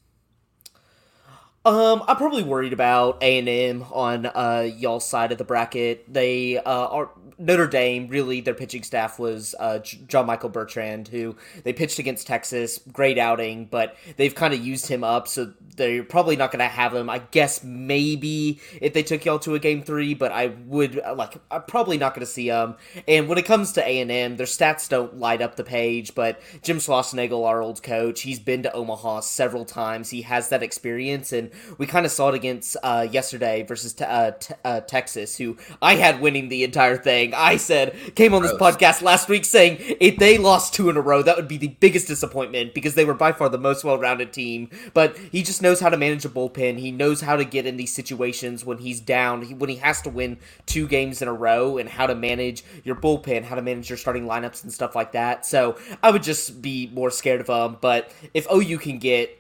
Um, 1.68 2.02
I'm 2.08 2.16
probably 2.16 2.44
worried 2.44 2.72
about 2.72 3.22
A 3.22 3.40
and 3.40 3.50
M 3.50 3.86
on 3.92 4.26
uh 4.26 4.70
y'all's 4.74 5.06
side 5.06 5.34
of 5.34 5.38
the 5.38 5.44
bracket. 5.44 6.06
They 6.12 6.60
uh 6.60 6.64
are 6.64 7.10
Notre 7.38 7.68
Dame. 7.68 8.08
Really, 8.08 8.40
their 8.40 8.54
pitching 8.54 8.84
staff 8.84 9.20
was 9.20 9.54
uh 9.60 9.80
John 9.80 10.28
Michael 10.28 10.48
Bertrand, 10.48 11.10
who 11.10 11.36
they 11.66 11.74
pitched 11.74 12.00
against 12.00 12.26
Texas, 12.26 12.80
great 12.94 13.18
outing, 13.18 13.66
but 13.66 13.98
they've 14.16 14.34
kind 14.34 14.54
of 14.54 14.66
used 14.66 14.88
him 14.88 15.04
up, 15.04 15.28
so 15.28 15.52
they're 15.76 16.04
probably 16.04 16.36
not 16.38 16.52
going 16.52 16.60
to 16.60 16.66
have 16.66 16.96
him. 16.96 17.10
I 17.10 17.20
guess 17.20 17.64
maybe 17.64 18.60
if 18.82 18.94
they 18.94 19.04
took 19.04 19.26
y'all 19.26 19.38
to 19.40 19.54
a 19.54 19.60
game 19.60 19.84
three, 19.84 20.14
but 20.14 20.32
I 20.32 20.48
would 20.68 21.02
like 21.16 21.34
I'm 21.52 21.64
probably 21.64 21.98
not 21.98 22.16
going 22.16 22.26
to 22.26 22.32
see 22.32 22.48
him. 22.48 22.76
And 23.10 23.28
when 23.28 23.38
it 23.38 23.46
comes 23.46 23.74
to 23.74 23.86
A 23.86 24.00
and 24.00 24.10
M, 24.10 24.38
their 24.38 24.48
stats 24.48 24.88
don't 24.88 25.18
light 25.18 25.42
up 25.42 25.58
the 25.58 25.66
page, 25.66 26.16
but 26.16 26.42
Jim 26.64 26.78
Schlossnagle, 26.78 27.46
our 27.46 27.62
old 27.62 27.84
coach, 27.84 28.22
he's 28.22 28.40
been 28.40 28.64
to 28.64 28.72
Omaha 28.72 29.20
several 29.20 29.66
times. 29.66 30.12
He 30.12 30.22
has 30.22 30.48
that 30.50 30.64
experience 30.64 31.34
and 31.34 31.52
we 31.78 31.86
kind 31.86 32.06
of 32.06 32.12
saw 32.12 32.30
it 32.30 32.36
against 32.36 32.78
uh, 32.84 33.08
yesterday 33.10 33.64
versus 33.64 33.94
te- 33.94 34.06
uh, 34.06 34.32
te- 34.32 34.54
uh, 34.64 34.82
Texas, 34.82 35.38
who 35.38 35.58
I 35.82 35.96
had 35.96 36.22
winning 36.22 36.50
the 36.50 36.64
entire 36.64 36.98
thing. 36.98 37.34
I 37.34 37.58
said 37.58 37.96
came 38.16 38.34
on 38.34 38.42
this 38.42 38.52
Gross. 38.52 38.76
podcast 38.76 39.02
last 39.02 39.30
week 39.30 39.46
saying 39.46 39.78
if 40.00 40.18
they 40.18 40.38
lost 40.38 40.74
two 40.74 40.90
in 40.90 40.98
a 40.98 41.02
row, 41.02 41.22
that 41.22 41.36
would 41.36 41.48
be 41.48 41.58
the 41.58 41.70
biggest 41.70 42.08
disappointment 42.08 42.74
because 42.74 42.96
they 42.96 43.06
were 43.06 43.14
by 43.14 43.32
far 43.32 43.50
the 43.50 43.58
most 43.58 43.84
well-rounded 43.84 44.34
team. 44.34 44.70
But 44.94 45.18
he 45.18 45.44
just 45.44 45.62
knows 45.62 45.80
how 45.80 45.90
to 45.90 45.98
manage 45.98 46.26
a 46.26 46.30
bullpen. 46.30 46.80
He 46.80 46.92
knows 46.92 47.22
how 47.22 47.36
to 47.36 47.46
get 47.46 47.66
in 47.66 47.78
these 47.78 47.94
situations 47.94 48.66
when 48.66 48.80
he's 48.80 49.00
down, 49.00 49.44
he, 49.44 49.54
when 49.54 49.70
he 49.70 49.78
has 49.78 50.02
to 50.04 50.10
win 50.10 50.38
two 50.66 50.88
games 50.88 51.22
in 51.22 51.28
a 51.28 51.34
row, 51.34 51.78
and 51.78 51.90
how 51.90 52.08
to 52.08 52.16
manage 52.16 52.64
your 52.84 52.96
bullpen, 52.96 53.44
how 53.44 53.56
to 53.56 53.62
manage 53.62 53.90
your 53.90 53.98
starting 53.98 54.26
lineups 54.26 54.64
and 54.64 54.72
stuff 54.72 54.96
like 54.96 55.12
that. 55.14 55.46
So 55.46 55.78
I 56.04 56.12
would 56.12 56.24
just 56.24 56.62
be 56.62 56.90
more 56.94 57.12
scared 57.12 57.42
of 57.42 57.48
him. 57.48 57.78
But 57.82 58.12
if 58.34 58.48
OU 58.52 58.78
can 58.80 59.00
get 59.00 59.38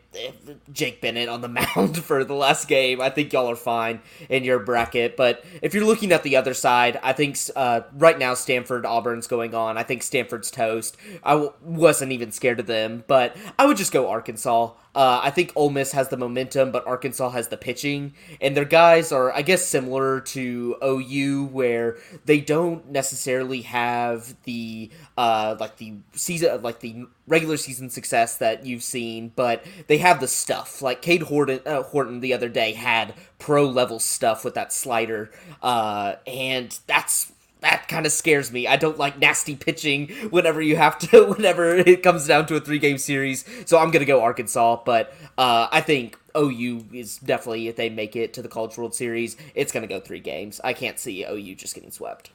Jake 0.72 1.02
Bennett 1.02 1.30
on 1.30 1.42
the 1.42 1.48
mound 1.76 2.04
for 2.04 2.24
the 2.24 2.34
last 2.34 2.68
game. 2.68 3.02
I 3.02 3.10
think 3.10 3.34
y'all 3.34 3.50
are 3.50 3.56
fine 3.56 4.02
in 4.30 4.44
your 4.44 4.60
bracket. 4.60 5.18
But 5.18 5.44
if 5.62 5.74
you're 5.74 5.86
looking 5.86 6.12
at 6.12 6.24
the 6.24 6.36
other 6.36 6.54
side, 6.54 7.00
I 7.04 7.14
think 7.14 7.38
uh, 7.56 7.82
right 7.94 8.18
now 8.18 8.34
Stanford 8.34 8.86
Auburn's 8.86 9.28
going 9.28 9.54
on. 9.56 9.78
I 9.78 9.84
think 9.84 10.04
Stanford's 10.04 10.52
toast. 10.52 10.98
I 11.24 11.34
w- 11.34 11.54
wasn't 11.62 12.12
even 12.12 12.32
scared 12.32 12.60
of 12.60 12.68
them, 12.68 13.04
but 13.08 13.36
I 13.58 13.66
would 13.66 13.78
just 13.78 13.92
go 13.92 14.10
Arkansas. 14.10 14.72
Uh, 14.98 15.22
I 15.22 15.30
think 15.30 15.52
Ole 15.56 15.70
Miss 15.70 15.92
has 15.92 16.10
the 16.10 16.18
momentum, 16.18 16.72
but 16.72 16.88
Arkansas 16.88 17.30
has 17.30 17.50
the 17.50 17.56
pitching, 17.56 18.16
and 18.42 18.58
their 18.58 18.66
guys 18.66 19.12
are, 19.12 19.32
I 19.32 19.44
guess, 19.44 19.64
similar 19.64 20.22
to 20.22 20.76
OU, 20.84 21.50
where 21.52 21.98
they 22.26 22.40
don't 22.40 22.90
necessarily 22.90 23.62
have 23.62 24.36
the 24.46 24.90
uh, 25.16 25.56
like 25.60 25.78
the 25.78 25.98
season, 26.14 26.64
like 26.64 26.80
the 26.80 27.06
regular 27.28 27.58
season 27.58 27.92
success 27.92 28.38
that 28.38 28.66
you've 28.66 28.82
seen, 28.82 29.34
but 29.36 29.64
they 29.86 30.00
have 30.00 30.20
the 30.20 30.28
stuff. 30.28 30.82
Like 30.82 31.04
Cade 31.04 31.22
Horton, 31.22 31.60
uh, 31.68 31.84
Horton 31.84 32.20
the 32.20 32.34
other 32.34 32.50
day 32.50 32.74
had 32.74 33.14
pro 33.38 33.68
level 33.68 34.00
stuff 34.00 34.44
with 34.44 34.56
that 34.56 34.74
slider, 34.74 35.30
uh, 35.62 36.16
and 36.26 36.76
that's 36.88 37.34
that 37.62 37.88
kind 37.88 38.06
of 38.06 38.12
scares 38.12 38.52
me. 38.52 38.68
I 38.68 38.76
don't 38.76 38.98
like 38.98 39.18
nasty 39.20 39.56
pitching 39.56 40.10
whenever 40.30 40.62
you 40.62 40.76
have 40.76 41.00
to, 41.00 41.26
whenever 41.38 41.76
it 41.76 42.04
comes 42.04 42.28
down 42.28 42.46
to 42.48 42.56
a 42.56 42.60
three 42.60 42.80
game 42.80 42.98
series. 42.98 43.46
So 43.66 43.78
I'm 43.78 43.92
going 43.92 44.02
to 44.02 44.06
go 44.06 44.22
Arkansas, 44.22 44.82
but 44.86 45.14
uh, 45.38 45.68
I 45.72 45.82
think 45.82 46.18
OU 46.38 46.86
is 46.94 47.18
definitely, 47.18 47.68
if 47.68 47.76
they 47.76 47.90
make 47.90 48.16
it 48.16 48.34
to 48.34 48.42
the 48.42 48.50
College 48.50 48.78
World 48.78 48.94
Series, 48.94 49.38
it's 49.56 49.72
going 49.72 49.88
to 49.88 49.88
go 49.88 50.00
three 50.00 50.20
games. 50.20 50.62
I 50.64 50.74
can't 50.74 51.00
see 51.00 51.26
OU 51.26 51.56
just 51.56 51.74
getting 51.76 51.92
swept. 51.92 52.32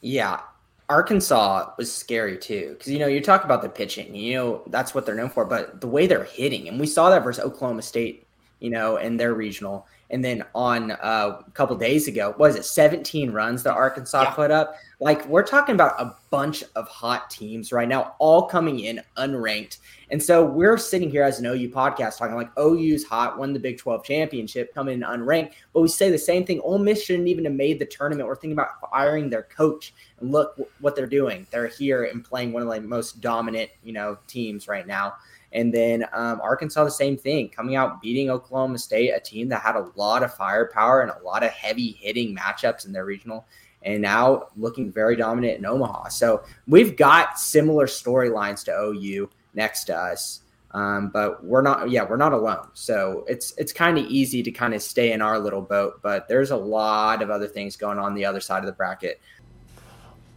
Yeah. 0.00 0.40
Arkansas 0.88 1.72
was 1.78 1.92
scary 1.92 2.36
too, 2.36 2.74
because 2.76 2.92
you 2.92 2.98
know 2.98 3.06
you 3.06 3.22
talk 3.22 3.44
about 3.44 3.62
the 3.62 3.68
pitching, 3.68 4.14
you 4.14 4.34
know 4.34 4.62
that's 4.66 4.94
what 4.94 5.06
they're 5.06 5.14
known 5.14 5.30
for, 5.30 5.44
but 5.44 5.80
the 5.80 5.86
way 5.86 6.06
they're 6.06 6.24
hitting, 6.24 6.68
and 6.68 6.78
we 6.78 6.86
saw 6.86 7.08
that 7.08 7.24
versus 7.24 7.42
Oklahoma 7.42 7.80
State, 7.80 8.26
you 8.60 8.68
know, 8.68 8.98
in 8.98 9.16
their 9.16 9.32
regional, 9.32 9.86
and 10.12 10.22
then 10.22 10.44
on 10.54 10.92
uh, 10.92 11.40
a 11.46 11.50
couple 11.52 11.74
days 11.76 12.06
ago, 12.06 12.34
was 12.38 12.54
it 12.54 12.64
17 12.64 13.32
runs 13.32 13.62
that 13.62 13.72
Arkansas 13.72 14.22
yeah. 14.22 14.30
put 14.30 14.50
up? 14.50 14.76
Like 15.00 15.26
we're 15.26 15.42
talking 15.42 15.74
about 15.74 16.00
a 16.00 16.14
bunch 16.30 16.62
of 16.76 16.86
hot 16.86 17.30
teams 17.30 17.72
right 17.72 17.88
now, 17.88 18.14
all 18.18 18.46
coming 18.46 18.80
in 18.80 19.00
unranked. 19.16 19.78
And 20.10 20.22
so 20.22 20.44
we're 20.44 20.76
sitting 20.76 21.10
here 21.10 21.22
as 21.22 21.40
an 21.40 21.46
OU 21.46 21.70
podcast 21.70 22.18
talking 22.18 22.36
like 22.36 22.50
OU's 22.58 23.02
hot, 23.02 23.38
won 23.38 23.54
the 23.54 23.58
Big 23.58 23.78
12 23.78 24.04
championship, 24.04 24.74
coming 24.74 24.94
in 24.94 25.00
unranked. 25.00 25.54
But 25.72 25.80
we 25.80 25.88
say 25.88 26.10
the 26.10 26.18
same 26.18 26.44
thing. 26.44 26.60
Ole 26.60 26.78
Miss 26.78 27.02
shouldn't 27.02 27.28
even 27.28 27.46
have 27.46 27.54
made 27.54 27.78
the 27.78 27.86
tournament. 27.86 28.28
We're 28.28 28.36
thinking 28.36 28.52
about 28.52 28.90
firing 28.90 29.30
their 29.30 29.44
coach. 29.44 29.94
And 30.20 30.30
look 30.30 30.54
what 30.80 30.94
they're 30.94 31.06
doing. 31.06 31.46
They're 31.50 31.66
here 31.66 32.04
and 32.04 32.22
playing 32.22 32.52
one 32.52 32.62
of 32.62 32.68
the 32.68 32.80
most 32.82 33.22
dominant, 33.22 33.70
you 33.82 33.94
know, 33.94 34.18
teams 34.26 34.68
right 34.68 34.86
now. 34.86 35.14
And 35.52 35.72
then 35.72 36.06
um, 36.12 36.40
Arkansas, 36.40 36.84
the 36.84 36.90
same 36.90 37.16
thing, 37.16 37.48
coming 37.48 37.76
out 37.76 38.00
beating 38.00 38.30
Oklahoma 38.30 38.78
State, 38.78 39.10
a 39.10 39.20
team 39.20 39.48
that 39.50 39.60
had 39.60 39.76
a 39.76 39.90
lot 39.96 40.22
of 40.22 40.34
firepower 40.34 41.02
and 41.02 41.10
a 41.10 41.22
lot 41.24 41.42
of 41.42 41.50
heavy 41.50 41.92
hitting 41.92 42.36
matchups 42.36 42.86
in 42.86 42.92
their 42.92 43.04
regional, 43.04 43.46
and 43.82 44.00
now 44.00 44.48
looking 44.56 44.90
very 44.90 45.16
dominant 45.16 45.58
in 45.58 45.66
Omaha. 45.66 46.08
So 46.08 46.42
we've 46.66 46.96
got 46.96 47.38
similar 47.38 47.86
storylines 47.86 48.64
to 48.64 48.72
OU 48.72 49.28
next 49.54 49.84
to 49.84 49.96
us. 49.96 50.40
Um, 50.74 51.10
but 51.10 51.44
we're 51.44 51.60
not, 51.60 51.90
yeah, 51.90 52.04
we're 52.08 52.16
not 52.16 52.32
alone. 52.32 52.68
So 52.72 53.26
it's 53.28 53.52
it's 53.58 53.74
kind 53.74 53.98
of 53.98 54.06
easy 54.06 54.42
to 54.42 54.50
kind 54.50 54.72
of 54.72 54.82
stay 54.82 55.12
in 55.12 55.20
our 55.20 55.38
little 55.38 55.60
boat. 55.60 56.00
But 56.02 56.28
there's 56.28 56.50
a 56.50 56.56
lot 56.56 57.20
of 57.20 57.28
other 57.28 57.46
things 57.46 57.76
going 57.76 57.98
on 57.98 58.14
the 58.14 58.24
other 58.24 58.40
side 58.40 58.60
of 58.60 58.66
the 58.66 58.72
bracket. 58.72 59.20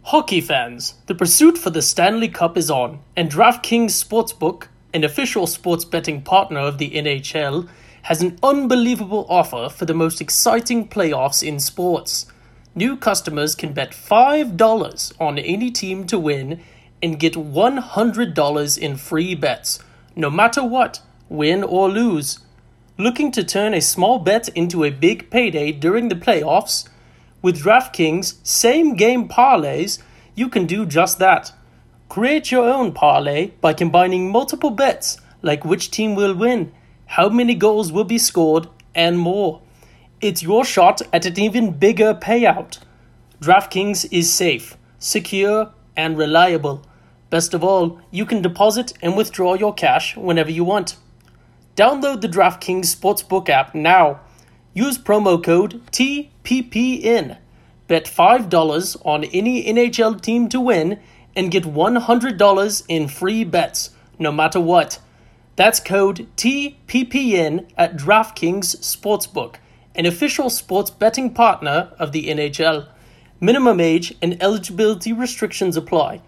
Hockey 0.02 0.40
fans, 0.40 0.94
the 1.06 1.14
pursuit 1.14 1.58
for 1.58 1.70
the 1.70 1.82
Stanley 1.82 2.28
Cup 2.28 2.56
is 2.56 2.70
on, 2.70 3.00
and 3.16 3.30
DraftKings 3.30 3.90
Sportsbook 3.90 4.68
an 4.96 5.04
official 5.04 5.46
sports 5.46 5.84
betting 5.84 6.22
partner 6.22 6.60
of 6.60 6.78
the 6.78 6.90
NHL, 6.92 7.68
has 8.02 8.22
an 8.22 8.38
unbelievable 8.42 9.26
offer 9.28 9.68
for 9.68 9.84
the 9.84 9.92
most 9.92 10.22
exciting 10.22 10.88
playoffs 10.88 11.46
in 11.46 11.60
sports. 11.60 12.24
New 12.74 12.96
customers 12.96 13.54
can 13.54 13.74
bet 13.74 13.90
$5 13.90 15.12
on 15.20 15.38
any 15.38 15.70
team 15.70 16.06
to 16.06 16.18
win 16.18 16.62
and 17.02 17.20
get 17.20 17.34
$100 17.34 18.78
in 18.78 18.96
free 18.96 19.34
bets, 19.34 19.80
no 20.16 20.30
matter 20.30 20.64
what, 20.64 21.02
win 21.28 21.62
or 21.62 21.90
lose. 21.90 22.38
Looking 22.96 23.30
to 23.32 23.44
turn 23.44 23.74
a 23.74 23.82
small 23.82 24.18
bet 24.18 24.48
into 24.48 24.82
a 24.82 24.90
big 24.90 25.28
payday 25.28 25.72
during 25.72 26.08
the 26.08 26.14
playoffs? 26.14 26.88
With 27.42 27.62
DraftKings 27.62 28.36
same 28.46 28.94
game 28.94 29.28
parlays, 29.28 30.00
you 30.34 30.48
can 30.48 30.64
do 30.64 30.86
just 30.86 31.18
that. 31.18 31.52
Create 32.08 32.50
your 32.50 32.68
own 32.68 32.92
parlay 32.92 33.48
by 33.60 33.74
combining 33.74 34.30
multiple 34.30 34.70
bets 34.70 35.18
like 35.42 35.64
which 35.64 35.90
team 35.90 36.14
will 36.14 36.34
win, 36.34 36.72
how 37.06 37.28
many 37.28 37.54
goals 37.54 37.92
will 37.92 38.04
be 38.04 38.18
scored, 38.18 38.68
and 38.94 39.18
more. 39.18 39.60
It's 40.20 40.42
your 40.42 40.64
shot 40.64 41.02
at 41.12 41.26
an 41.26 41.38
even 41.38 41.72
bigger 41.72 42.14
payout. 42.14 42.78
DraftKings 43.40 44.08
is 44.10 44.32
safe, 44.32 44.76
secure, 44.98 45.72
and 45.96 46.16
reliable. 46.16 46.82
Best 47.28 47.52
of 47.52 47.62
all, 47.62 48.00
you 48.10 48.24
can 48.24 48.40
deposit 48.40 48.92
and 49.02 49.16
withdraw 49.16 49.54
your 49.54 49.74
cash 49.74 50.16
whenever 50.16 50.50
you 50.50 50.64
want. 50.64 50.96
Download 51.76 52.20
the 52.20 52.28
DraftKings 52.28 52.94
Sportsbook 52.94 53.48
app 53.50 53.74
now. 53.74 54.20
Use 54.72 54.96
promo 54.96 55.42
code 55.42 55.82
TPPN. 55.90 57.36
Bet 57.88 58.06
$5 58.06 58.96
on 59.04 59.24
any 59.24 59.64
NHL 59.64 60.20
team 60.20 60.48
to 60.48 60.60
win 60.60 60.98
and 61.36 61.50
get 61.50 61.64
$100 61.64 62.84
in 62.88 63.08
free 63.08 63.44
bets, 63.44 63.90
no 64.18 64.32
matter 64.32 64.58
what. 64.58 64.98
That's 65.54 65.78
code 65.78 66.26
TPPN 66.36 67.70
at 67.76 67.96
DraftKings 67.96 68.76
Sportsbook, 68.78 69.56
an 69.94 70.06
official 70.06 70.50
sports 70.50 70.90
betting 70.90 71.32
partner 71.32 71.92
of 71.98 72.12
the 72.12 72.28
NHL. 72.28 72.88
Minimum 73.38 73.80
age 73.80 74.14
and 74.22 74.42
eligibility 74.42 75.12
restrictions 75.12 75.76
apply. 75.76 76.22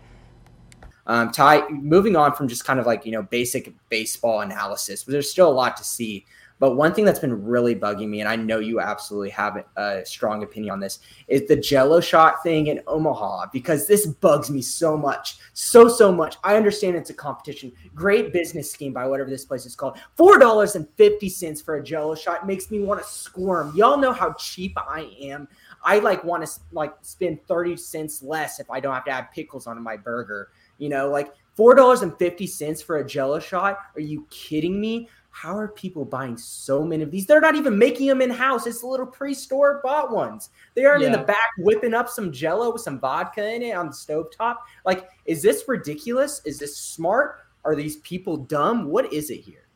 Um, 1.07 1.31
Ty, 1.31 1.67
moving 1.71 2.17
on 2.17 2.35
from 2.35 2.49
just 2.49 2.67
kind 2.67 2.79
of 2.79 2.85
like, 2.85 3.07
you 3.07 3.13
know, 3.13 3.23
basic 3.23 3.73
baseball 3.89 4.41
analysis, 4.43 5.05
but 5.05 5.13
there's 5.13 5.31
still 5.31 5.49
a 5.49 5.53
lot 5.53 5.79
to 5.79 5.85
see. 5.85 6.27
But 6.59 6.75
one 6.75 6.93
thing 6.93 7.05
that's 7.05 7.19
been 7.21 7.45
really 7.45 7.75
bugging 7.75 8.09
me, 8.09 8.21
and 8.21 8.29
I 8.29 8.37
know 8.37 8.59
you 8.59 8.81
absolutely 8.81 9.31
have 9.31 9.65
a 9.77 10.05
strong 10.05 10.43
opinion 10.43 10.73
on 10.73 10.81
this, 10.81 10.99
is 11.29 11.47
the 11.47 11.57
jello 11.57 12.01
shot 12.01 12.43
thing 12.43 12.67
in 12.67 12.81
Omaha, 12.87 13.47
because 13.53 13.87
this 13.87 14.07
bugs 14.07 14.51
me 14.51 14.61
so 14.61 14.97
much. 14.97 15.39
So, 15.53 15.89
so 15.89 16.13
much. 16.13 16.37
I 16.43 16.57
understand 16.57 16.97
it's 16.97 17.11
a 17.11 17.15
competition. 17.15 17.73
Great 17.95 18.33
business 18.33 18.71
scheme 18.71 18.93
by 18.93 19.07
whatever 19.07 19.31
this 19.31 19.45
place 19.45 19.67
is 19.67 19.77
called. 19.77 19.99
$4.50 20.19 21.65
for 21.65 21.77
a 21.77 21.83
jello 21.83 22.15
shot 22.15 22.47
makes 22.47 22.71
me 22.71 22.81
want 22.81 23.01
to 23.01 23.09
squirm. 23.09 23.75
Y'all 23.77 23.99
know 23.99 24.13
how 24.13 24.33
cheap 24.35 24.77
I 24.77 25.11
am. 25.21 25.49
I 25.83 26.01
like 26.01 26.25
want 26.25 26.45
to 26.45 26.61
like 26.73 26.95
spend 27.03 27.47
30 27.47 27.77
cents 27.77 28.23
less 28.23 28.59
if 28.59 28.71
I 28.71 28.81
don't 28.81 28.95
have 28.95 29.05
to 29.05 29.11
add 29.11 29.31
pickles 29.33 29.67
on 29.67 29.81
my 29.83 29.97
burger. 29.97 30.51
You 30.79 30.89
know, 30.89 31.09
like 31.09 31.33
$4.50 31.59 32.85
for 32.85 32.99
a 32.99 33.07
jello 33.07 33.41
shot? 33.41 33.79
Are 33.97 34.01
you 34.01 34.27
kidding 34.31 34.81
me? 34.81 35.09
How 35.41 35.57
are 35.57 35.69
people 35.69 36.05
buying 36.05 36.37
so 36.37 36.83
many 36.83 37.05
of 37.05 37.13
these? 37.13 37.25
They're 37.25 37.41
not 37.41 37.55
even 37.55 37.79
making 37.79 38.09
them 38.09 38.21
in 38.21 38.29
house. 38.29 38.67
It's 38.67 38.81
the 38.81 38.89
little 38.89 39.07
pre-store 39.07 39.81
bought 39.85 40.11
ones. 40.11 40.51
They 40.75 40.85
aren't 40.85 41.03
yeah. 41.03 41.07
in 41.07 41.13
the 41.13 41.19
back 41.19 41.51
whipping 41.59 41.95
up 41.95 42.09
some 42.09 42.33
jello 42.33 42.73
with 42.73 42.83
some 42.83 42.99
vodka 42.99 43.55
in 43.55 43.63
it 43.63 43.71
on 43.71 43.87
the 43.87 43.93
stove 43.93 44.33
top. 44.37 44.67
Like, 44.85 45.09
is 45.27 45.41
this 45.41 45.63
ridiculous? 45.69 46.43
Is 46.45 46.59
this 46.59 46.77
smart? 46.77 47.45
Are 47.65 47.77
these 47.77 47.99
people 47.99 48.37
dumb? 48.37 48.89
What 48.89 49.13
is 49.13 49.31
it 49.31 49.39
here? 49.39 49.67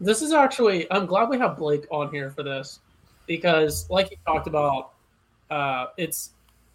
This 0.00 0.22
is 0.22 0.32
actually, 0.32 0.90
I'm 0.90 1.06
glad 1.06 1.28
we 1.28 1.38
have 1.38 1.56
Blake 1.56 1.86
on 1.92 2.10
here 2.10 2.30
for 2.30 2.42
this 2.42 2.80
because, 3.28 3.88
like 3.90 4.10
you 4.10 4.16
talked 4.26 4.48
about, 4.48 4.94
uh, 5.50 5.86
it's 5.96 6.30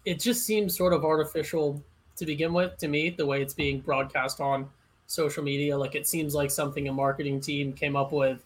it 0.06 0.18
just 0.18 0.46
seems 0.46 0.74
sort 0.74 0.94
of 0.94 1.04
artificial 1.04 1.82
to 2.16 2.24
begin 2.24 2.54
with 2.54 2.78
to 2.78 2.88
me, 2.88 3.10
the 3.10 3.26
way 3.26 3.42
it's 3.42 3.52
being 3.52 3.80
broadcast 3.80 4.40
on 4.40 4.70
social 5.10 5.42
media. 5.42 5.76
Like 5.76 5.94
it 5.94 6.06
seems 6.06 6.34
like 6.34 6.50
something 6.50 6.88
a 6.88 6.92
marketing 6.92 7.40
team 7.40 7.72
came 7.72 7.96
up 7.96 8.12
with, 8.12 8.44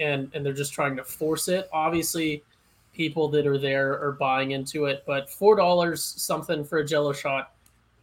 and 0.00 0.30
and 0.34 0.44
they're 0.44 0.52
just 0.52 0.72
trying 0.72 0.96
to 0.96 1.04
force 1.04 1.48
it. 1.48 1.68
Obviously, 1.72 2.42
people 2.94 3.28
that 3.28 3.46
are 3.46 3.58
there 3.58 3.92
are 4.02 4.12
buying 4.12 4.52
into 4.52 4.86
it, 4.86 5.04
but 5.06 5.30
four 5.30 5.54
dollars 5.54 6.02
something 6.02 6.64
for 6.64 6.78
a 6.78 6.84
Jello 6.84 7.12
shot 7.12 7.52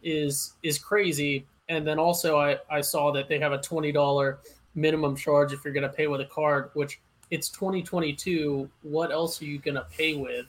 is 0.02 0.54
is 0.62 0.78
crazy. 0.78 1.44
And 1.68 1.84
then 1.86 1.98
also, 1.98 2.38
I 2.38 2.58
I 2.70 2.80
saw 2.80 3.10
that 3.12 3.28
they 3.28 3.40
have 3.40 3.52
a 3.52 3.60
twenty 3.60 3.90
dollar 3.90 4.38
minimum 4.76 5.16
charge 5.16 5.52
if 5.52 5.64
you're 5.64 5.74
going 5.74 5.82
to 5.82 5.96
pay 5.96 6.06
with 6.06 6.20
a 6.20 6.26
card, 6.26 6.70
which 6.74 7.00
it's 7.30 7.48
2022. 7.48 8.68
What 8.82 9.10
else 9.10 9.42
are 9.42 9.46
you 9.46 9.58
going 9.58 9.74
to 9.74 9.86
pay 9.90 10.14
with? 10.14 10.46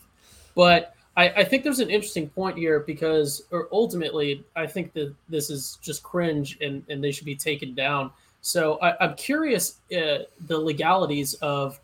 But 0.54 0.94
I, 1.18 1.30
I 1.30 1.44
think 1.44 1.64
there's 1.64 1.80
an 1.80 1.90
interesting 1.90 2.30
point 2.30 2.58
here 2.58 2.82
because, 2.82 3.42
or 3.52 3.68
ultimately, 3.72 4.46
I 4.56 4.68
think 4.68 4.94
that 4.94 5.14
this 5.28 5.50
is 5.50 5.80
just 5.82 6.04
cringe 6.04 6.58
and, 6.62 6.84
and 6.90 7.04
they 7.04 7.12
should 7.12 7.26
be 7.26 7.36
taken 7.36 7.74
down. 7.74 8.12
So 8.42 8.78
I, 8.82 9.04
am 9.04 9.16
curious 9.16 9.80
uh, 9.92 10.20
the 10.46 10.58
legalities 10.58 11.34
of 11.36 11.80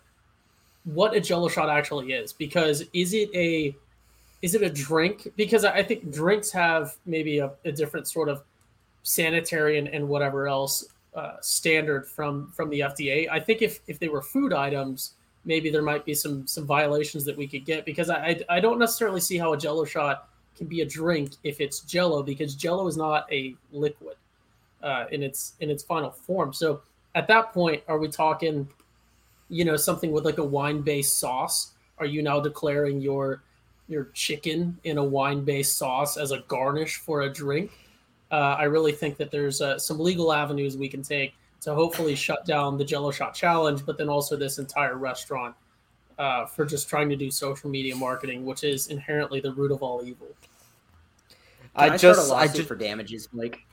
what 0.85 1.15
a 1.15 1.19
Jello 1.19 1.49
shot 1.49 1.69
actually 1.69 2.13
is 2.13 2.31
because 2.31 2.83
is 2.93 3.13
it 3.13 3.29
a 3.33 3.75
is 4.41 4.55
it 4.55 4.61
a 4.61 4.69
drink? 4.69 5.29
Because 5.37 5.65
I 5.65 5.81
think 5.81 6.11
drinks 6.11 6.51
have 6.51 6.95
maybe 7.05 7.39
a, 7.39 7.51
a 7.63 7.71
different 7.71 8.07
sort 8.07 8.27
of 8.27 8.43
sanitary 9.03 9.77
and, 9.79 9.87
and 9.87 10.07
whatever 10.07 10.47
else 10.47 10.85
uh, 11.15 11.37
standard 11.41 12.07
from 12.07 12.51
from 12.51 12.69
the 12.69 12.81
FDA. 12.81 13.27
I 13.31 13.39
think 13.39 13.61
if 13.61 13.79
if 13.87 13.99
they 13.99 14.09
were 14.09 14.21
food 14.21 14.53
items, 14.53 15.13
maybe 15.45 15.69
there 15.69 15.81
might 15.81 16.05
be 16.05 16.13
some 16.13 16.47
some 16.47 16.65
violations 16.65 17.25
that 17.25 17.37
we 17.37 17.47
could 17.47 17.65
get 17.65 17.85
because 17.85 18.09
I 18.09 18.17
I, 18.49 18.57
I 18.57 18.59
don't 18.59 18.79
necessarily 18.79 19.21
see 19.21 19.37
how 19.37 19.53
a 19.53 19.57
Jello 19.57 19.85
shot 19.85 20.29
can 20.57 20.67
be 20.67 20.81
a 20.81 20.85
drink 20.85 21.31
if 21.43 21.59
it's 21.59 21.81
Jello 21.81 22.23
because 22.23 22.55
Jello 22.55 22.87
is 22.87 22.97
not 22.97 23.31
a 23.31 23.55
liquid 23.71 24.15
uh, 24.81 25.05
in 25.11 25.23
its 25.23 25.53
in 25.59 25.69
its 25.69 25.83
final 25.83 26.11
form. 26.11 26.53
So 26.53 26.81
at 27.15 27.27
that 27.27 27.53
point, 27.53 27.83
are 27.87 27.97
we 27.97 28.07
talking, 28.07 28.67
you 29.49 29.65
know, 29.65 29.75
something 29.75 30.11
with 30.11 30.25
like 30.25 30.37
a 30.37 30.43
wine 30.43 30.81
based 30.81 31.17
sauce? 31.17 31.71
Are 31.97 32.05
you 32.05 32.21
now 32.21 32.39
declaring 32.39 33.01
your 33.01 33.43
your 33.87 34.05
chicken 34.13 34.77
in 34.83 34.97
a 34.97 35.03
wine 35.03 35.43
based 35.43 35.77
sauce 35.77 36.17
as 36.17 36.31
a 36.31 36.39
garnish 36.47 36.97
for 36.97 37.21
a 37.21 37.29
drink? 37.31 37.71
Uh, 38.31 38.55
I 38.57 38.63
really 38.63 38.93
think 38.93 39.17
that 39.17 39.29
there's 39.29 39.61
uh, 39.61 39.77
some 39.77 39.99
legal 39.99 40.33
avenues 40.33 40.75
we 40.75 40.89
can 40.89 41.03
take 41.03 41.33
to 41.63 41.73
hopefully 41.73 42.15
shut 42.15 42.45
down 42.45 42.77
the 42.77 42.83
Jello 42.85 43.11
Shot 43.11 43.33
Challenge, 43.33 43.85
but 43.85 43.97
then 43.97 44.09
also 44.09 44.35
this 44.35 44.59
entire 44.59 44.97
restaurant 44.97 45.55
uh, 46.19 46.45
for 46.45 46.65
just 46.65 46.89
trying 46.89 47.09
to 47.09 47.15
do 47.15 47.31
social 47.31 47.69
media 47.69 47.95
marketing, 47.95 48.45
which 48.45 48.63
is 48.63 48.87
inherently 48.87 49.39
the 49.39 49.51
root 49.53 49.71
of 49.71 49.81
all 49.81 50.03
evil. 50.03 50.27
Can 51.75 51.89
I, 51.91 51.93
I 51.93 51.97
just 51.97 52.31
I 52.31 52.47
just 52.47 52.67
for 52.67 52.75
damages, 52.75 53.27
Blake. 53.27 53.65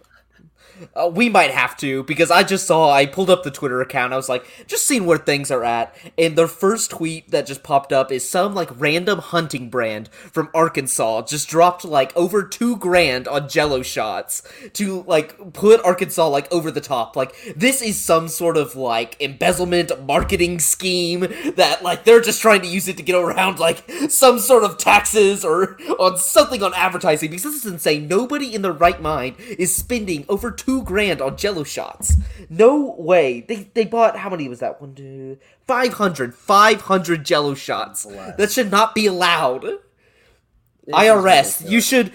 Uh, 0.94 1.10
we 1.12 1.28
might 1.28 1.50
have 1.50 1.76
to 1.76 2.02
because 2.04 2.30
I 2.30 2.42
just 2.42 2.66
saw 2.66 2.90
I 2.90 3.06
pulled 3.06 3.30
up 3.30 3.42
the 3.42 3.50
Twitter 3.50 3.80
account. 3.80 4.12
I 4.12 4.16
was 4.16 4.28
like, 4.28 4.46
just 4.66 4.86
seeing 4.86 5.06
where 5.06 5.18
things 5.18 5.50
are 5.50 5.64
at. 5.64 5.94
And 6.16 6.36
their 6.36 6.48
first 6.48 6.90
tweet 6.90 7.30
that 7.30 7.46
just 7.46 7.62
popped 7.62 7.92
up 7.92 8.10
is 8.10 8.28
some 8.28 8.54
like 8.54 8.68
random 8.78 9.18
hunting 9.18 9.68
brand 9.68 10.08
from 10.08 10.48
Arkansas 10.54 11.22
just 11.22 11.48
dropped 11.48 11.84
like 11.84 12.16
over 12.16 12.42
two 12.42 12.76
grand 12.76 13.28
on 13.28 13.48
Jello 13.48 13.82
shots 13.82 14.42
to 14.74 15.02
like 15.02 15.52
put 15.52 15.84
Arkansas 15.84 16.28
like 16.28 16.50
over 16.52 16.70
the 16.70 16.80
top. 16.80 17.16
Like 17.16 17.34
this 17.56 17.82
is 17.82 17.98
some 17.98 18.28
sort 18.28 18.56
of 18.56 18.76
like 18.76 19.20
embezzlement 19.20 20.04
marketing 20.04 20.58
scheme 20.58 21.20
that 21.56 21.82
like 21.82 22.04
they're 22.04 22.20
just 22.20 22.40
trying 22.40 22.62
to 22.62 22.68
use 22.68 22.88
it 22.88 22.96
to 22.96 23.02
get 23.02 23.16
around 23.16 23.58
like 23.58 23.84
some 24.08 24.38
sort 24.38 24.64
of 24.64 24.78
taxes 24.78 25.44
or 25.44 25.78
on 25.98 26.16
something 26.16 26.62
on 26.62 26.72
advertising 26.74 27.30
because 27.30 27.42
this 27.42 27.54
is 27.54 27.66
insane. 27.70 28.08
Nobody 28.08 28.54
in 28.54 28.62
their 28.62 28.72
right 28.72 29.00
mind 29.00 29.36
is 29.38 29.74
spending 29.74 30.24
over 30.28 30.49
two 30.50 30.82
grand 30.82 31.20
on 31.20 31.36
jello 31.36 31.64
shots. 31.64 32.16
No 32.48 32.94
way. 32.98 33.40
They 33.40 33.70
they 33.74 33.84
bought 33.84 34.16
how 34.16 34.30
many 34.30 34.48
was 34.48 34.60
that? 34.60 34.80
One, 34.80 34.94
two, 34.94 35.38
500. 35.66 36.34
500 36.34 37.24
jello 37.24 37.54
shots. 37.54 38.04
That 38.04 38.50
should 38.50 38.70
not 38.70 38.94
be 38.94 39.06
allowed. 39.06 39.62
This 39.62 40.94
IRS, 40.94 41.68
you 41.70 41.80
should 41.80 42.12